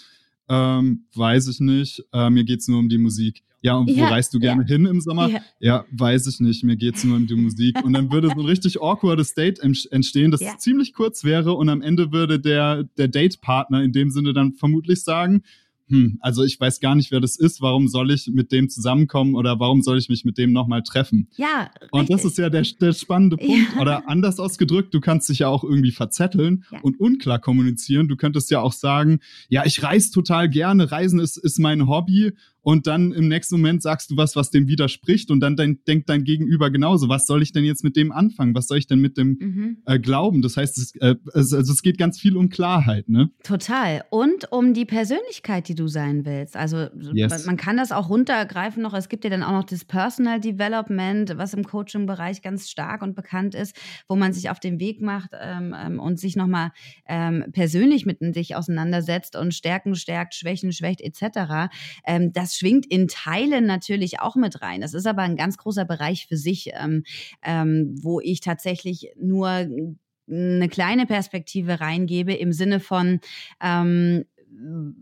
[0.48, 4.08] ähm, weiß ich nicht, äh, mir geht's nur um die Musik ja, und wo ja,
[4.08, 4.68] reist du gerne ja.
[4.68, 5.30] hin im Sommer?
[5.30, 5.40] Ja.
[5.58, 5.84] ja.
[5.90, 7.82] weiß ich nicht, mir geht's nur um die Musik.
[7.82, 11.80] Und dann würde so ein richtig awkwardes Date entstehen, das ziemlich kurz wäre und am
[11.80, 15.42] Ende würde der, der Date-Partner in dem Sinne dann vermutlich sagen,
[15.88, 19.34] hm, also ich weiß gar nicht, wer das ist, warum soll ich mit dem zusammenkommen
[19.34, 21.28] oder warum soll ich mich mit dem nochmal treffen?
[21.36, 21.70] Ja.
[21.90, 22.16] Und richtig.
[22.16, 23.74] das ist ja der, der spannende Punkt.
[23.74, 23.80] Ja.
[23.80, 26.80] Oder anders ausgedrückt, du kannst dich ja auch irgendwie verzetteln ja.
[26.80, 28.08] und unklar kommunizieren.
[28.08, 32.32] Du könntest ja auch sagen, ja, ich reise total gerne, Reisen ist, ist mein Hobby
[32.64, 36.08] und dann im nächsten Moment sagst du was, was dem widerspricht und dann dein, denkt
[36.08, 37.10] dein Gegenüber genauso.
[37.10, 38.54] Was soll ich denn jetzt mit dem anfangen?
[38.54, 39.76] Was soll ich denn mit dem mhm.
[39.84, 40.40] äh, glauben?
[40.40, 43.30] Das heißt, es, äh, es, also es geht ganz viel um Klarheit, ne?
[43.42, 44.04] Total.
[44.08, 46.56] Und um die Persönlichkeit, die du sein willst.
[46.56, 47.44] Also yes.
[47.44, 48.94] man kann das auch runtergreifen noch.
[48.94, 53.14] Es gibt ja dann auch noch das Personal Development, was im Coaching-Bereich ganz stark und
[53.14, 53.76] bekannt ist,
[54.08, 56.70] wo man sich auf den Weg macht ähm, ähm und sich nochmal
[57.06, 61.70] ähm, persönlich mit sich auseinandersetzt und Stärken stärkt, Schwächen schwächt etc.
[62.06, 64.80] Ähm, das schwingt in Teilen natürlich auch mit rein.
[64.80, 67.04] Das ist aber ein ganz großer Bereich für sich, ähm,
[67.42, 69.68] ähm, wo ich tatsächlich nur
[70.26, 73.20] eine kleine Perspektive reingebe im Sinne von,
[73.60, 74.24] ähm,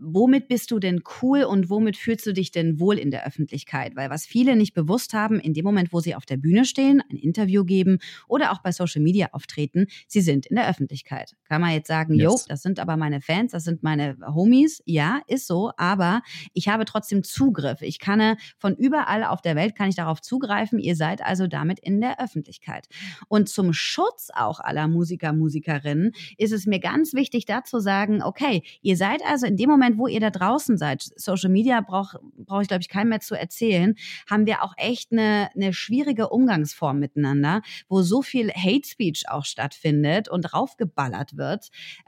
[0.01, 3.95] womit bist du denn cool und womit fühlst du dich denn wohl in der Öffentlichkeit?
[3.95, 7.01] Weil was viele nicht bewusst haben, in dem Moment, wo sie auf der Bühne stehen,
[7.09, 11.35] ein Interview geben oder auch bei Social Media auftreten, sie sind in der Öffentlichkeit.
[11.53, 12.23] Kann man jetzt sagen, yes.
[12.23, 14.81] jo, das sind aber meine Fans, das sind meine Homies.
[14.87, 16.23] Ja, ist so, aber
[16.53, 17.83] ich habe trotzdem Zugriff.
[17.83, 20.79] Ich kann von überall auf der Welt kann ich darauf zugreifen.
[20.79, 22.87] Ihr seid also damit in der Öffentlichkeit.
[23.27, 28.23] Und zum Schutz auch aller Musiker, Musikerinnen ist es mir ganz wichtig, da zu sagen,
[28.23, 32.19] okay, ihr seid also in dem Moment, wo ihr da draußen seid, Social Media brauche
[32.35, 33.93] brauch ich, glaube ich, keinem mehr zu erzählen,
[34.27, 39.45] haben wir auch echt eine, eine schwierige Umgangsform miteinander, wo so viel Hate Speech auch
[39.45, 41.42] stattfindet und draufgeballert wird.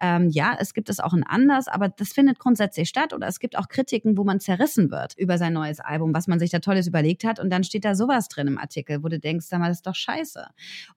[0.02, 3.14] Ähm, ja, es gibt es auch in anders, aber das findet grundsätzlich statt.
[3.14, 6.40] Oder es gibt auch Kritiken, wo man zerrissen wird über sein neues Album, was man
[6.40, 7.40] sich da Tolles überlegt hat.
[7.40, 9.88] Und dann steht da sowas drin im Artikel, wo du denkst, sag mal, das ist
[9.88, 10.46] doch scheiße.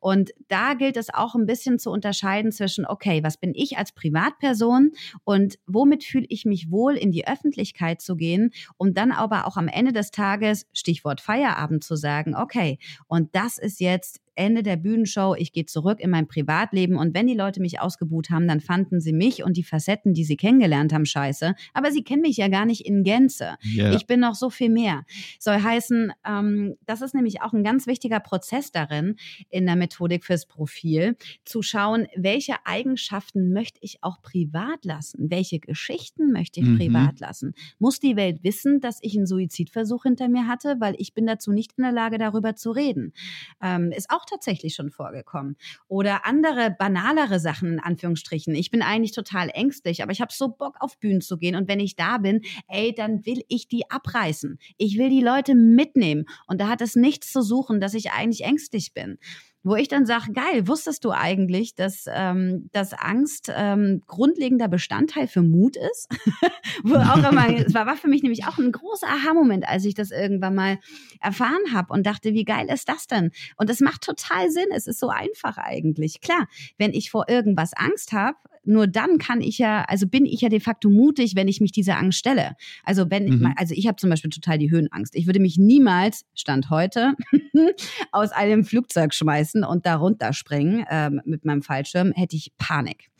[0.00, 3.92] Und da gilt es auch ein bisschen zu unterscheiden zwischen, okay, was bin ich als
[3.92, 4.92] Privatperson
[5.24, 9.56] und womit fühle ich mich wohl, in die Öffentlichkeit zu gehen, um dann aber auch
[9.56, 14.76] am Ende des Tages, Stichwort Feierabend, zu sagen, okay, und das ist jetzt Ende der
[14.76, 18.60] Bühnenshow, ich gehe zurück in mein Privatleben und wenn die Leute mich ausgebuht haben, dann
[18.60, 21.54] fanden sie mich und die Facetten, die sie kennengelernt haben, scheiße.
[21.74, 23.56] Aber sie kennen mich ja gar nicht in Gänze.
[23.64, 23.94] Yeah.
[23.94, 25.04] Ich bin noch so viel mehr.
[25.38, 29.16] Soll heißen, ähm, das ist nämlich auch ein ganz wichtiger Prozess darin,
[29.50, 35.30] in der Methodik fürs Profil, zu schauen, welche Eigenschaften möchte ich auch privat lassen?
[35.30, 36.78] Welche Geschichten möchte ich mhm.
[36.78, 37.54] privat lassen?
[37.78, 41.52] Muss die Welt wissen, dass ich einen Suizidversuch hinter mir hatte, weil ich bin dazu
[41.52, 43.12] nicht in der Lage, darüber zu reden?
[43.60, 45.56] Ähm, ist auch tatsächlich schon vorgekommen.
[45.88, 48.54] Oder andere banalere Sachen in Anführungsstrichen.
[48.54, 51.68] Ich bin eigentlich total ängstlich, aber ich habe so Bock auf Bühnen zu gehen und
[51.68, 54.58] wenn ich da bin, ey, dann will ich die abreißen.
[54.76, 58.44] Ich will die Leute mitnehmen und da hat es nichts zu suchen, dass ich eigentlich
[58.44, 59.18] ängstlich bin
[59.62, 65.26] wo ich dann sage, geil, wusstest du eigentlich, dass, ähm, dass Angst ähm, grundlegender Bestandteil
[65.26, 66.08] für Mut ist?
[66.84, 69.94] wo auch immer, es war, war für mich nämlich auch ein großer Aha-Moment, als ich
[69.94, 70.78] das irgendwann mal
[71.20, 73.30] erfahren habe und dachte, wie geil ist das denn?
[73.56, 76.20] Und es macht total Sinn, es ist so einfach eigentlich.
[76.20, 76.46] Klar,
[76.78, 78.36] wenn ich vor irgendwas Angst habe,
[78.68, 81.72] nur dann kann ich ja, also bin ich ja de facto mutig, wenn ich mich
[81.72, 82.54] dieser Angst stelle.
[82.84, 83.54] Also wenn, mhm.
[83.56, 85.14] also ich habe zum Beispiel total die Höhenangst.
[85.14, 87.14] Ich würde mich niemals, Stand heute,
[88.12, 93.10] aus einem Flugzeug schmeißen und da runterspringen ähm, mit meinem Fallschirm, hätte ich Panik.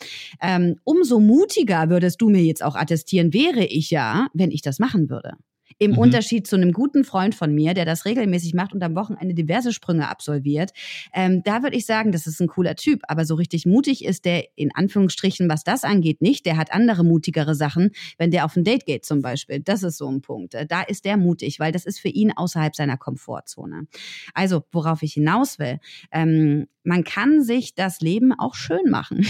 [0.41, 4.79] Ähm, umso mutiger würdest du mir jetzt auch attestieren, wäre ich ja, wenn ich das
[4.79, 5.39] machen würde.
[5.79, 5.99] Im mhm.
[5.99, 9.73] Unterschied zu einem guten Freund von mir, der das regelmäßig macht und am Wochenende diverse
[9.73, 10.73] Sprünge absolviert.
[11.13, 13.03] Ähm, da würde ich sagen, das ist ein cooler Typ.
[13.09, 16.47] Aber so richtig mutig ist der in Anführungsstrichen, was das angeht, nicht.
[16.47, 19.61] Der hat andere mutigere Sachen, wenn der auf ein Date geht zum Beispiel.
[19.61, 20.55] Das ist so ein Punkt.
[20.55, 23.87] Äh, da ist der mutig, weil das ist für ihn außerhalb seiner Komfortzone.
[24.35, 25.79] Also, worauf ich hinaus will,
[26.13, 29.27] ähm, man kann sich das Leben auch schön machen.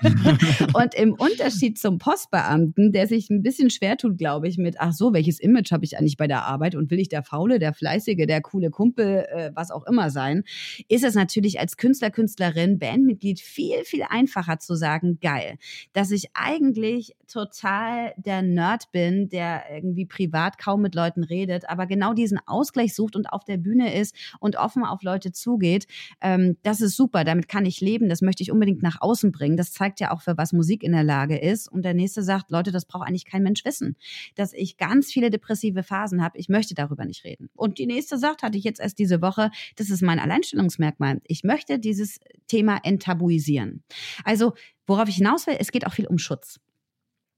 [0.74, 4.92] und im Unterschied zum Postbeamten, der sich ein bisschen schwer tut, glaube ich, mit, ach
[4.92, 7.74] so, welches Image habe ich eigentlich bei der Arbeit und will ich der Faule, der
[7.74, 10.44] Fleißige, der coole Kumpel, äh, was auch immer sein,
[10.88, 15.58] ist es natürlich als Künstler, Künstlerin, Bandmitglied viel, viel einfacher zu sagen, geil,
[15.94, 21.86] dass ich eigentlich total der Nerd bin, der irgendwie privat kaum mit Leuten redet, aber
[21.86, 25.88] genau diesen Ausgleich sucht und auf der Bühne ist und offen auf Leute zugeht.
[26.20, 29.56] Ähm, das ist super, damit kann ich leben, das möchte ich unbedingt nach außen bringen.
[29.56, 31.66] Das zeigt ja auch, für was Musik in der Lage ist.
[31.66, 33.96] Und der nächste sagt, Leute, das braucht eigentlich kein Mensch wissen,
[34.34, 36.36] dass ich ganz viele depressive Phasen habe.
[36.36, 37.48] Ich möchte darüber nicht reden.
[37.54, 41.22] Und die nächste sagt, hatte ich jetzt erst diese Woche, das ist mein Alleinstellungsmerkmal.
[41.24, 43.82] Ich möchte dieses Thema enttabuisieren.
[44.24, 44.52] Also,
[44.86, 46.60] worauf ich hinaus will, es geht auch viel um Schutz.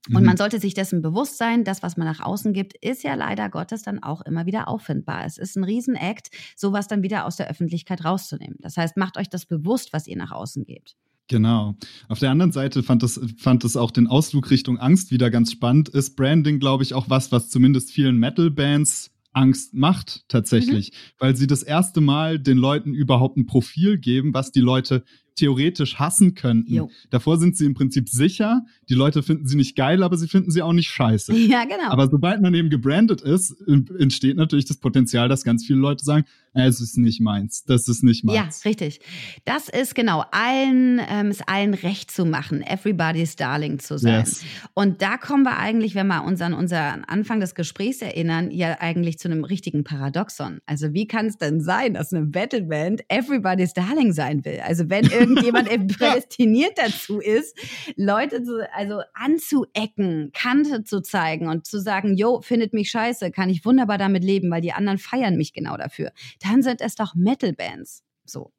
[0.09, 0.39] Und man mhm.
[0.39, 3.83] sollte sich dessen bewusst sein, das, was man nach außen gibt, ist ja leider Gottes
[3.83, 5.27] dann auch immer wieder auffindbar.
[5.27, 8.57] Es ist ein Riesenakt, sowas dann wieder aus der Öffentlichkeit rauszunehmen.
[8.61, 10.97] Das heißt, macht euch das bewusst, was ihr nach außen gebt.
[11.29, 11.77] Genau.
[12.09, 15.89] Auf der anderen Seite fand es, fand auch den Ausflug Richtung Angst wieder ganz spannend.
[15.91, 20.97] Ist Branding, glaube ich, auch was, was zumindest vielen Metal-Bands Angst macht tatsächlich, mhm.
[21.19, 25.05] weil sie das erste Mal den Leuten überhaupt ein Profil geben, was die Leute
[25.41, 26.73] theoretisch hassen könnten.
[26.73, 26.91] Jo.
[27.11, 28.65] Davor sind sie im Prinzip sicher.
[28.89, 31.35] Die Leute finden sie nicht geil, aber sie finden sie auch nicht scheiße.
[31.51, 31.91] Ja, genau.
[31.91, 33.57] Aber sobald man eben gebrandet ist,
[33.99, 38.03] entsteht natürlich das Potenzial, dass ganz viele Leute sagen, es ist nicht meins, das ist
[38.03, 38.63] nicht meins.
[38.65, 39.01] Ja, richtig.
[39.45, 44.21] Das ist genau allen, ähm, es allen recht zu machen, everybody's darling zu sein.
[44.21, 44.45] Yes.
[44.75, 48.79] Und da kommen wir eigentlich, wenn wir uns an unseren Anfang des Gesprächs erinnern, ja
[48.81, 50.61] eigentlich zu einem richtigen Paradoxon.
[50.67, 54.61] Also wie kann es denn sein, dass eine Battleband everybody's darling sein will?
[54.65, 57.57] Also wenn irgendjemand prädestiniert dazu ist,
[57.97, 63.51] Leute zu, also anzuecken, Kante zu zeigen und zu sagen, yo, findet mich scheiße, kann
[63.51, 66.11] ich wunderbar damit leben, weil die anderen feiern mich genau dafür.
[66.41, 68.03] Dann sind es doch Metal-Bands.
[68.31, 68.53] So.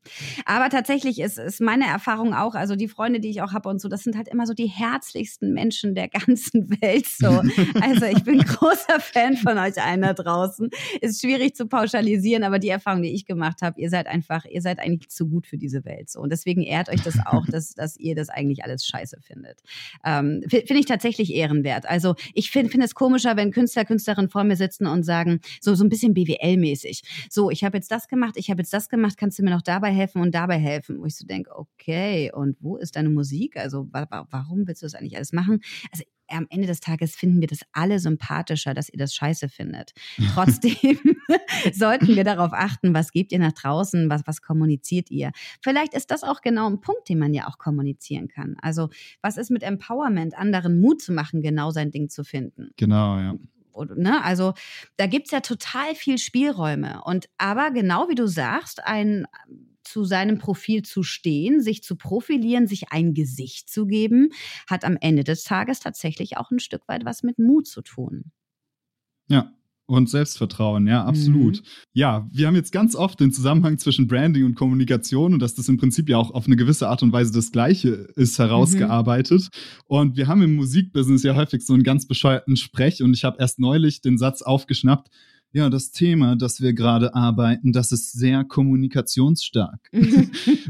[0.46, 3.80] Aber tatsächlich ist, ist meine Erfahrung auch, also die Freunde, die ich auch habe und
[3.82, 7.08] so, das sind halt immer so die herzlichsten Menschen der ganzen Welt.
[7.08, 7.42] So.
[7.82, 10.70] Also ich bin großer Fan von euch allen da draußen.
[11.02, 14.62] Ist schwierig zu pauschalisieren, aber die Erfahrung, die ich gemacht habe, ihr seid einfach, ihr
[14.62, 16.10] seid eigentlich zu gut für diese Welt.
[16.10, 16.20] So.
[16.20, 19.62] Und deswegen ehrt euch das auch, dass, dass ihr das eigentlich alles scheiße findet.
[20.06, 21.86] Ähm, finde ich tatsächlich ehrenwert.
[21.88, 25.76] Also ich finde find es komischer, wenn Künstler, Künstlerinnen vor mir sitzen und sagen, so,
[25.76, 27.02] so ein bisschen BWL-mäßig.
[27.30, 29.61] So, ich habe jetzt das gemacht, ich habe jetzt das gemacht, kannst du mir noch
[29.62, 33.10] noch dabei helfen und dabei helfen, wo ich so denke, okay, und wo ist deine
[33.10, 33.58] Musik?
[33.58, 35.62] Also wa warum willst du das eigentlich alles machen?
[35.92, 39.92] Also am Ende des Tages finden wir das alle sympathischer, dass ihr das scheiße findet.
[40.34, 40.98] Trotzdem
[41.74, 45.32] sollten wir darauf achten, was gebt ihr nach draußen, was, was kommuniziert ihr.
[45.62, 48.56] Vielleicht ist das auch genau ein Punkt, den man ja auch kommunizieren kann.
[48.62, 48.90] Also
[49.22, 52.72] was ist mit Empowerment, anderen Mut zu machen, genau sein Ding zu finden?
[52.78, 53.36] Genau, ja.
[53.86, 54.24] Ne?
[54.24, 54.54] Also
[54.98, 57.02] da gibt es ja total viel Spielräume.
[57.04, 59.26] Und aber genau wie du sagst, ein
[59.84, 64.30] zu seinem Profil zu stehen, sich zu profilieren, sich ein Gesicht zu geben,
[64.70, 68.32] hat am Ende des Tages tatsächlich auch ein Stück weit was mit Mut zu tun.
[69.28, 69.54] Ja,
[69.98, 71.58] und Selbstvertrauen, ja, absolut.
[71.58, 71.66] Mhm.
[71.94, 75.68] Ja, wir haben jetzt ganz oft den Zusammenhang zwischen Branding und Kommunikation und dass das
[75.70, 79.42] im Prinzip ja auch auf eine gewisse Art und Weise das Gleiche ist, herausgearbeitet.
[79.42, 79.84] Mhm.
[79.88, 83.38] Und wir haben im Musikbusiness ja häufig so einen ganz bescheuerten Sprech und ich habe
[83.40, 85.10] erst neulich den Satz aufgeschnappt,
[85.54, 89.80] ja, das Thema, das wir gerade arbeiten, das ist sehr kommunikationsstark.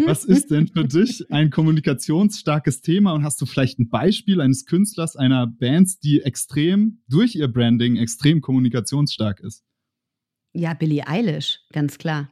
[0.05, 4.65] Was ist denn für dich ein kommunikationsstarkes Thema und hast du vielleicht ein Beispiel eines
[4.65, 9.63] Künstlers, einer Band, die extrem durch ihr Branding extrem kommunikationsstark ist?
[10.53, 12.31] Ja, Billie Eilish, ganz klar.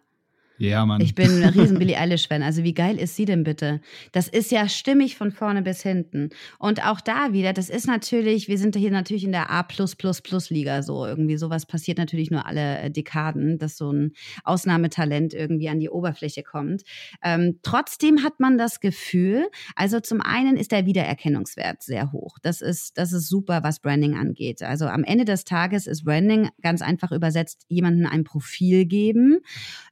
[0.60, 1.00] Ja, Mann.
[1.00, 2.44] Ich bin ein riesen Billie Eilish-Fan.
[2.44, 3.80] Also wie geil ist sie denn bitte?
[4.12, 6.32] Das ist ja stimmig von vorne bis hinten.
[6.58, 11.06] Und auch da wieder, das ist natürlich, wir sind hier natürlich in der A+++-Liga so.
[11.06, 14.12] Irgendwie sowas passiert natürlich nur alle äh, Dekaden, dass so ein
[14.44, 16.84] Ausnahmetalent irgendwie an die Oberfläche kommt.
[17.24, 19.48] Ähm, trotzdem hat man das Gefühl,
[19.78, 22.38] also zum einen ist der Wiedererkennungswert sehr hoch.
[22.42, 24.62] Das ist, das ist super, was Branding angeht.
[24.62, 29.38] Also am Ende des Tages ist Branding ganz einfach übersetzt, jemanden ein Profil geben,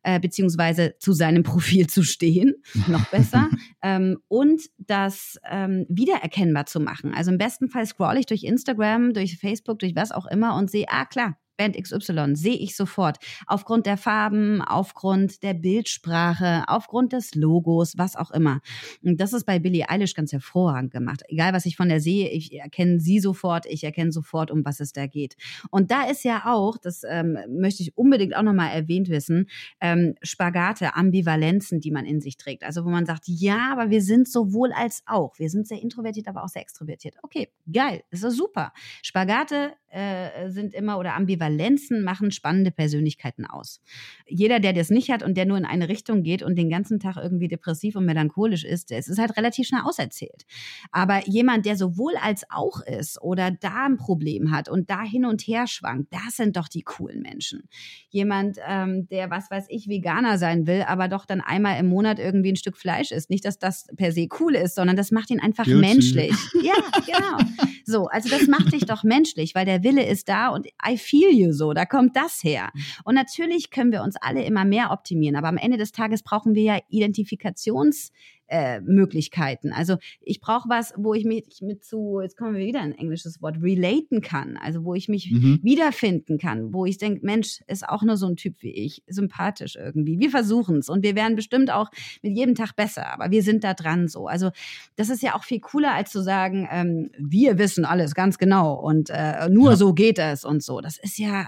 [0.04, 2.56] äh, beziehungsweise beziehungsweise zu seinem Profil zu stehen,
[2.88, 3.50] noch besser,
[3.82, 7.14] ähm, und das ähm, wiedererkennbar zu machen.
[7.14, 10.70] Also im besten Fall scroll ich durch Instagram, durch Facebook, durch was auch immer und
[10.70, 13.18] sehe, ah klar, Band XY sehe ich sofort.
[13.46, 18.62] Aufgrund der Farben, aufgrund der Bildsprache, aufgrund des Logos, was auch immer.
[19.04, 21.24] Und das ist bei Billie Eilish ganz hervorragend gemacht.
[21.28, 24.80] Egal, was ich von der sehe, ich erkenne sie sofort, ich erkenne sofort, um was
[24.80, 25.36] es da geht.
[25.72, 29.50] Und da ist ja auch, das ähm, möchte ich unbedingt auch nochmal erwähnt wissen,
[29.82, 32.64] ähm, Spagate, Ambivalenzen, die man in sich trägt.
[32.64, 35.38] Also wo man sagt, ja, aber wir sind sowohl als auch.
[35.40, 37.16] Wir sind sehr introvertiert, aber auch sehr extrovertiert.
[37.24, 38.74] Okay, geil, ist doch super.
[39.02, 43.82] Spagate äh, sind immer oder Ambivalenzen machen spannende Persönlichkeiten aus.
[44.28, 47.00] Jeder, der das nicht hat und der nur in eine Richtung geht und den ganzen
[47.00, 50.46] Tag irgendwie depressiv und melancholisch ist, es ist halt relativ schnell auserzählt.
[50.92, 55.26] Aber jemand, der sowohl als auch ist oder da ein Problem hat und da hin
[55.26, 57.68] und her schwankt, das sind doch die coolen Menschen.
[58.10, 62.20] Jemand, ähm, der, was weiß ich, Veganer sein will, aber doch dann einmal im Monat
[62.20, 63.30] irgendwie ein Stück Fleisch isst.
[63.30, 65.82] Nicht, dass das per se cool ist, sondern das macht ihn einfach Guilty.
[65.82, 66.36] menschlich.
[66.62, 66.74] Ja,
[67.06, 67.38] genau.
[67.86, 70.98] So, also das macht dich doch menschlich, weil der der Wille ist da und I
[70.98, 72.70] feel you so, da kommt das her.
[73.06, 76.56] Und natürlich können wir uns alle immer mehr optimieren, aber am Ende des Tages brauchen
[76.56, 78.12] wir ja Identifikations-
[78.48, 79.72] äh, Möglichkeiten.
[79.72, 83.42] Also ich brauche was, wo ich mich mit zu, jetzt kommen wir wieder ein englisches
[83.42, 84.58] Wort, relaten kann.
[84.58, 85.60] Also wo ich mich mhm.
[85.64, 89.76] wiederfinden kann, wo ich denke, Mensch, ist auch nur so ein Typ wie ich, sympathisch
[89.76, 90.20] irgendwie.
[90.20, 91.90] Wir versuchen es und wir werden bestimmt auch
[92.22, 94.28] mit jedem Tag besser, aber wir sind da dran so.
[94.28, 94.52] Also
[94.96, 98.76] das ist ja auch viel cooler, als zu sagen, ähm, wir wissen alles ganz genau
[98.76, 99.76] und äh, nur ja.
[99.76, 100.82] so geht es und so.
[100.82, 101.46] Das ist ja äh,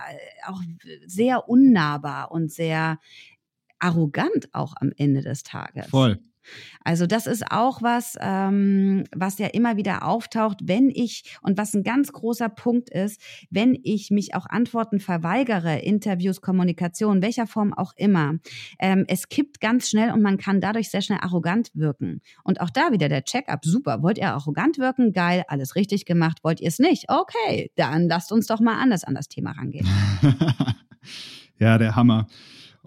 [0.47, 0.61] auch
[1.05, 2.99] sehr unnahbar und sehr
[3.79, 5.87] arrogant auch am Ende des Tages.
[5.87, 6.19] Voll.
[6.83, 11.73] Also das ist auch was, ähm, was ja immer wieder auftaucht, wenn ich, und was
[11.73, 17.73] ein ganz großer Punkt ist, wenn ich mich auch Antworten verweigere, Interviews, Kommunikation, welcher Form
[17.73, 18.35] auch immer.
[18.79, 22.21] Ähm, es kippt ganz schnell und man kann dadurch sehr schnell arrogant wirken.
[22.43, 24.01] Und auch da wieder der Check-up, super.
[24.01, 25.13] Wollt ihr arrogant wirken?
[25.13, 26.39] Geil, alles richtig gemacht.
[26.43, 27.05] Wollt ihr es nicht?
[27.09, 29.87] Okay, dann lasst uns doch mal anders an das Thema rangehen.
[31.59, 32.27] ja, der Hammer.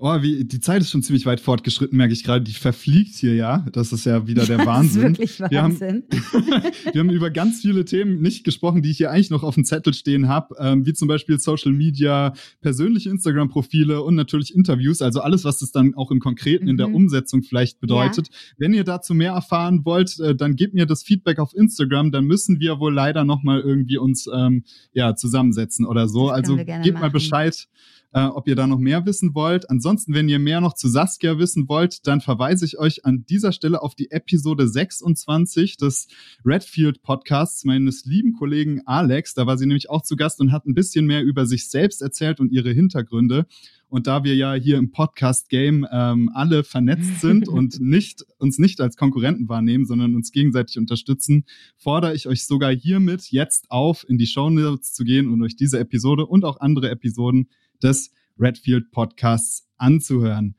[0.05, 2.43] Oh, wie, die Zeit ist schon ziemlich weit fortgeschritten, merke ich gerade.
[2.43, 3.65] Die verfliegt hier ja.
[3.71, 5.15] Das ist ja wieder der Wahnsinn.
[5.15, 6.03] Das ist wirklich Wahnsinn.
[6.11, 9.45] Wir haben, wir haben über ganz viele Themen nicht gesprochen, die ich hier eigentlich noch
[9.45, 14.53] auf dem Zettel stehen habe, ähm, wie zum Beispiel Social Media, persönliche Instagram-Profile und natürlich
[14.53, 15.03] Interviews.
[15.03, 16.71] Also alles, was das dann auch im Konkreten mhm.
[16.71, 16.97] in der mhm.
[16.97, 18.27] Umsetzung vielleicht bedeutet.
[18.27, 18.35] Ja.
[18.59, 22.11] Wenn ihr dazu mehr erfahren wollt, äh, dann gebt mir das Feedback auf Instagram.
[22.11, 26.29] Dann müssen wir wohl leider noch mal irgendwie uns ähm, ja zusammensetzen oder so.
[26.29, 27.69] also gebt mal Bescheid
[28.13, 29.71] äh, ob ihr da noch mehr wissen wollt.
[29.71, 33.53] Ansonsten, wenn ihr mehr noch zu Saskia wissen wollt, dann verweise ich euch an dieser
[33.53, 36.09] Stelle auf die Episode 26 des
[36.45, 39.35] Redfield Podcasts meines lieben Kollegen Alex.
[39.35, 42.03] Da war sie nämlich auch zu Gast und hat ein bisschen mehr über sich selbst
[42.03, 43.47] erzählt und ihre Hintergründe.
[43.89, 48.81] Und da wir ja hier im Podcast-Game ähm, alle vernetzt sind und nicht, uns nicht
[48.81, 51.45] als Konkurrenten wahrnehmen, sondern uns gegenseitig unterstützen,
[51.77, 55.57] fordere ich euch sogar hiermit jetzt auf, in die Show Notes zu gehen und euch
[55.57, 57.49] diese Episode und auch andere Episoden
[57.83, 60.57] des Redfield Podcasts anzuhören.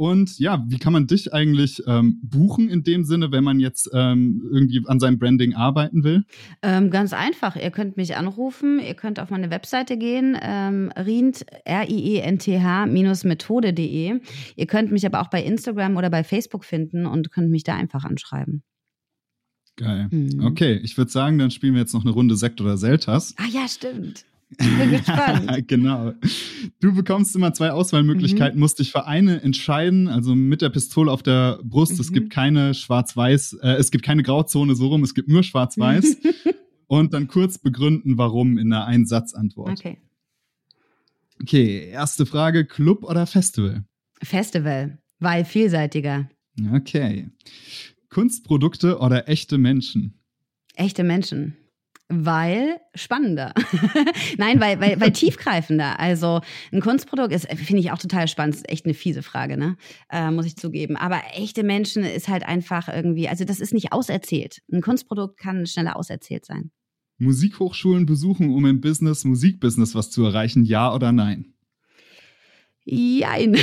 [0.00, 3.90] Und ja, wie kann man dich eigentlich ähm, buchen in dem Sinne, wenn man jetzt
[3.92, 6.24] ähm, irgendwie an seinem Branding arbeiten will?
[6.62, 7.54] Ähm, ganz einfach.
[7.54, 14.20] Ihr könnt mich anrufen, ihr könnt auf meine Webseite gehen, ähm, rient, R-I-E-N-T-H-methode.de.
[14.56, 17.74] Ihr könnt mich aber auch bei Instagram oder bei Facebook finden und könnt mich da
[17.74, 18.62] einfach anschreiben.
[19.76, 20.08] Geil.
[20.10, 20.46] Mhm.
[20.46, 23.34] Okay, ich würde sagen, dann spielen wir jetzt noch eine Runde Sekt oder Selters.
[23.36, 24.24] Ah ja, stimmt.
[24.58, 25.64] Ich bin gespannt.
[25.68, 26.12] genau.
[26.80, 28.60] Du bekommst immer zwei Auswahlmöglichkeiten, mhm.
[28.60, 31.94] musst dich für eine entscheiden, also mit der Pistole auf der Brust.
[31.94, 32.00] Mhm.
[32.00, 36.16] Es gibt keine Schwarz-Weiß, äh, es gibt keine Grauzone so rum, es gibt nur Schwarz-Weiß.
[36.86, 39.78] Und dann kurz begründen, warum in einer Einsatzantwort.
[39.78, 39.98] Okay.
[41.40, 43.84] Okay, erste Frage: Club oder Festival?
[44.20, 46.28] Festival, weil vielseitiger.
[46.74, 47.30] Okay.
[48.08, 50.18] Kunstprodukte oder echte Menschen?
[50.74, 51.56] Echte Menschen
[52.10, 53.54] weil spannender.
[54.36, 55.98] Nein, weil, weil, weil tiefgreifender.
[55.98, 56.40] Also
[56.72, 58.56] ein Kunstprodukt ist, finde ich auch total spannend.
[58.56, 59.76] Ist echt eine fiese Frage, ne?
[60.10, 60.96] Äh, muss ich zugeben.
[60.96, 64.60] Aber echte Menschen ist halt einfach irgendwie, also das ist nicht auserzählt.
[64.72, 66.72] Ein Kunstprodukt kann schneller auserzählt sein.
[67.18, 71.54] Musikhochschulen besuchen, um im Business, Musikbusiness was zu erreichen, ja oder nein?
[72.84, 73.52] Jein.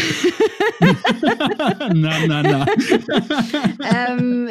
[1.93, 2.65] na, na, na.
[4.09, 4.49] ähm,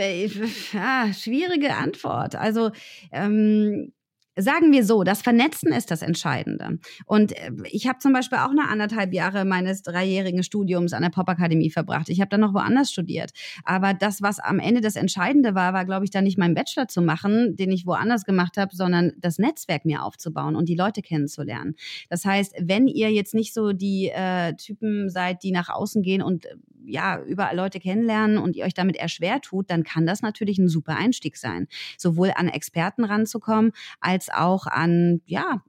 [0.75, 2.35] ah, schwierige Antwort.
[2.35, 2.71] Also,
[3.13, 3.93] ähm,
[4.39, 6.79] Sagen wir so, das Vernetzen ist das Entscheidende.
[7.07, 11.11] Und äh, ich habe zum Beispiel auch eine anderthalb Jahre meines dreijährigen Studiums an der
[11.11, 12.11] Popakademie verbracht.
[12.11, 13.31] Ich habe dann noch woanders studiert.
[13.65, 16.87] Aber das, was am Ende das Entscheidende war, war, glaube ich, dann nicht meinen Bachelor
[16.87, 21.01] zu machen, den ich woanders gemacht habe, sondern das Netzwerk mir aufzubauen und die Leute
[21.01, 21.75] kennenzulernen.
[22.11, 26.21] Das heißt, wenn ihr jetzt nicht so die äh, Typen seid, die nach außen gehen
[26.21, 26.57] und äh,
[26.87, 30.59] ja, überall Leute kennenlernen und ihr euch damit eher schwer tut, dann kann das natürlich
[30.59, 31.67] ein super Einstieg sein.
[31.99, 35.63] Sowohl an Experten ranzukommen, als auch an, ja,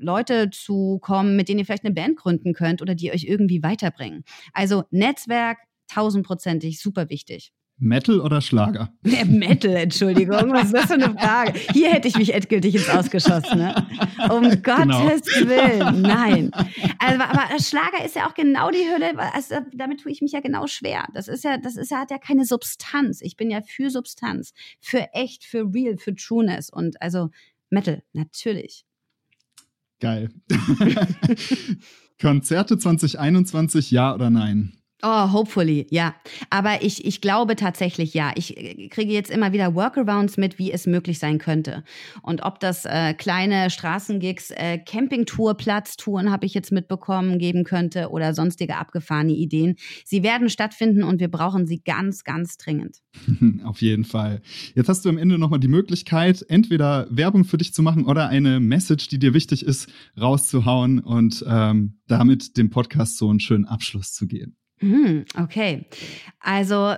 [0.00, 3.62] Leute zu kommen, mit denen ihr vielleicht eine Band gründen könnt oder die euch irgendwie
[3.62, 4.24] weiterbringen.
[4.52, 5.58] Also Netzwerk,
[5.88, 7.52] tausendprozentig super wichtig.
[7.78, 8.92] Metal oder Schlager?
[9.02, 10.52] Der Metal, Entschuldigung.
[10.52, 11.58] Was ist das für eine Frage?
[11.72, 13.58] Hier hätte ich mich endgültig ins Ausgeschossen.
[13.58, 13.86] Ne?
[14.30, 15.02] Um genau.
[15.02, 16.02] Gottes Willen.
[16.02, 16.50] Nein.
[16.98, 19.16] Also, aber Schlager ist ja auch genau die Hülle.
[19.32, 21.06] Also, damit tue ich mich ja genau schwer.
[21.14, 23.20] Das ist ja, das ist ja, hat ja keine Substanz.
[23.20, 24.52] Ich bin ja für Substanz.
[24.80, 26.70] Für echt, für real, für Trueness.
[26.70, 27.30] Und also
[27.70, 28.84] Metal, natürlich.
[30.00, 30.30] Geil.
[32.20, 34.77] Konzerte 2021, ja oder nein?
[35.02, 36.16] Oh, hopefully, ja.
[36.50, 38.32] Aber ich, ich glaube tatsächlich ja.
[38.34, 41.84] Ich äh, kriege jetzt immer wieder Workarounds mit, wie es möglich sein könnte.
[42.22, 48.10] Und ob das äh, kleine Straßengigs, äh, Campingtour, Platztouren habe ich jetzt mitbekommen, geben könnte
[48.10, 49.76] oder sonstige abgefahrene Ideen.
[50.04, 52.96] Sie werden stattfinden und wir brauchen sie ganz, ganz dringend.
[53.64, 54.42] Auf jeden Fall.
[54.74, 58.28] Jetzt hast du am Ende nochmal die Möglichkeit, entweder Werbung für dich zu machen oder
[58.28, 59.88] eine Message, die dir wichtig ist,
[60.20, 64.56] rauszuhauen und ähm, damit dem Podcast so einen schönen Abschluss zu geben.
[64.80, 65.86] Hm, okay.
[66.40, 66.94] Also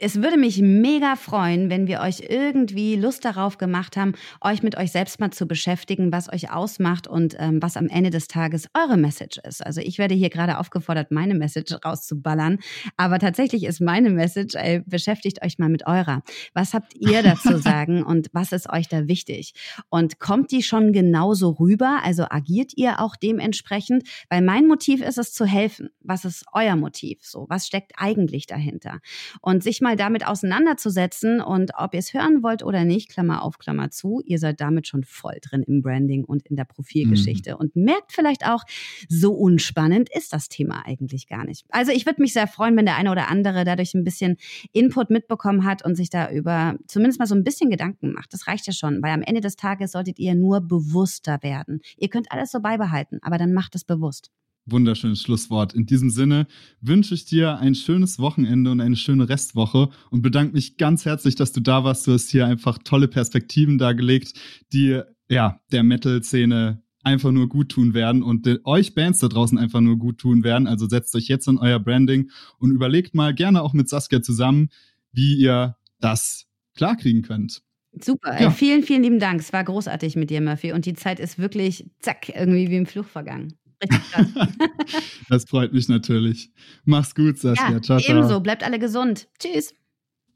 [0.00, 4.76] es würde mich mega freuen, wenn wir euch irgendwie Lust darauf gemacht haben, euch mit
[4.76, 8.68] euch selbst mal zu beschäftigen, was euch ausmacht und ähm, was am Ende des Tages
[8.74, 9.64] eure Message ist.
[9.64, 12.58] Also ich werde hier gerade aufgefordert, meine Message rauszuballern.
[12.96, 16.22] Aber tatsächlich ist meine Message, ey, beschäftigt euch mal mit eurer.
[16.54, 19.52] Was habt ihr dazu sagen und was ist euch da wichtig?
[19.90, 22.00] Und kommt die schon genauso rüber?
[22.02, 24.04] Also agiert ihr auch dementsprechend?
[24.30, 25.90] Weil mein Motiv ist es zu helfen.
[26.00, 27.09] Was ist euer Motiv?
[27.10, 27.24] Motiv?
[27.24, 29.00] So, was steckt eigentlich dahinter?
[29.40, 33.58] Und sich mal damit auseinanderzusetzen und ob ihr es hören wollt oder nicht, Klammer auf,
[33.58, 37.56] Klammer zu, ihr seid damit schon voll drin im Branding und in der Profilgeschichte mhm.
[37.56, 38.64] und merkt vielleicht auch,
[39.08, 41.66] so unspannend ist das Thema eigentlich gar nicht.
[41.70, 44.36] Also ich würde mich sehr freuen, wenn der eine oder andere dadurch ein bisschen
[44.72, 48.32] Input mitbekommen hat und sich da über zumindest mal so ein bisschen Gedanken macht.
[48.32, 51.80] Das reicht ja schon, weil am Ende des Tages solltet ihr nur bewusster werden.
[51.96, 54.30] Ihr könnt alles so beibehalten, aber dann macht es bewusst
[54.66, 55.74] wunderschönes Schlusswort.
[55.74, 56.46] In diesem Sinne
[56.80, 61.34] wünsche ich dir ein schönes Wochenende und eine schöne Restwoche und bedanke mich ganz herzlich,
[61.34, 62.06] dass du da warst.
[62.06, 64.34] Du hast hier einfach tolle Perspektiven dargelegt,
[64.72, 69.80] die ja der Metal-Szene einfach nur gut tun werden und euch Bands da draußen einfach
[69.80, 70.66] nur gut tun werden.
[70.66, 74.68] Also setzt euch jetzt an euer Branding und überlegt mal gerne auch mit Saskia zusammen,
[75.12, 77.62] wie ihr das klarkriegen könnt.
[77.92, 78.50] Super, ja.
[78.50, 79.40] vielen, vielen lieben Dank.
[79.40, 80.72] Es war großartig mit dir, Murphy.
[80.72, 83.54] Und die Zeit ist wirklich, zack, irgendwie wie im Fluch vergangen.
[85.28, 86.50] das freut mich natürlich.
[86.84, 87.72] Mach's gut, Saskia.
[87.72, 88.16] Ja, ciao, ciao.
[88.16, 88.40] Ebenso.
[88.40, 89.28] Bleibt alle gesund.
[89.38, 89.72] Tschüss.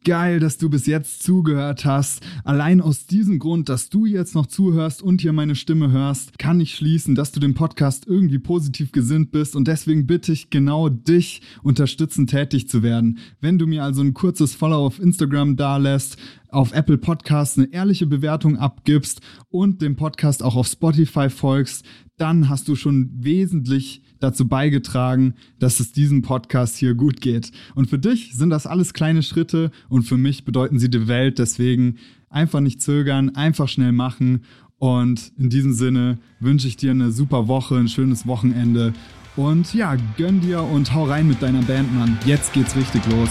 [0.05, 2.22] Geil, dass du bis jetzt zugehört hast.
[2.45, 6.61] Allein aus diesem Grund, dass du jetzt noch zuhörst und hier meine Stimme hörst, kann
[6.61, 10.90] ich schließen, dass du dem Podcast irgendwie positiv gesinnt bist und deswegen bitte ich genau
[10.90, 13.18] dich unterstützen, tätig zu werden.
[13.40, 16.18] Wenn du mir also ein kurzes Follow auf Instagram dalässt,
[16.51, 21.84] auf Apple Podcasts eine ehrliche Bewertung abgibst und dem Podcast auch auf Spotify folgst,
[22.17, 27.51] dann hast du schon wesentlich dazu beigetragen, dass es diesem Podcast hier gut geht.
[27.75, 31.39] Und für dich sind das alles kleine Schritte und für mich bedeuten sie die Welt.
[31.39, 31.97] Deswegen
[32.31, 34.45] einfach nicht zögern, einfach schnell machen.
[34.79, 38.93] Und in diesem Sinne wünsche ich dir eine super Woche, ein schönes Wochenende.
[39.37, 42.19] Und ja, gönn dir und hau rein mit deiner Band, Mann.
[42.25, 43.31] Jetzt geht's richtig los.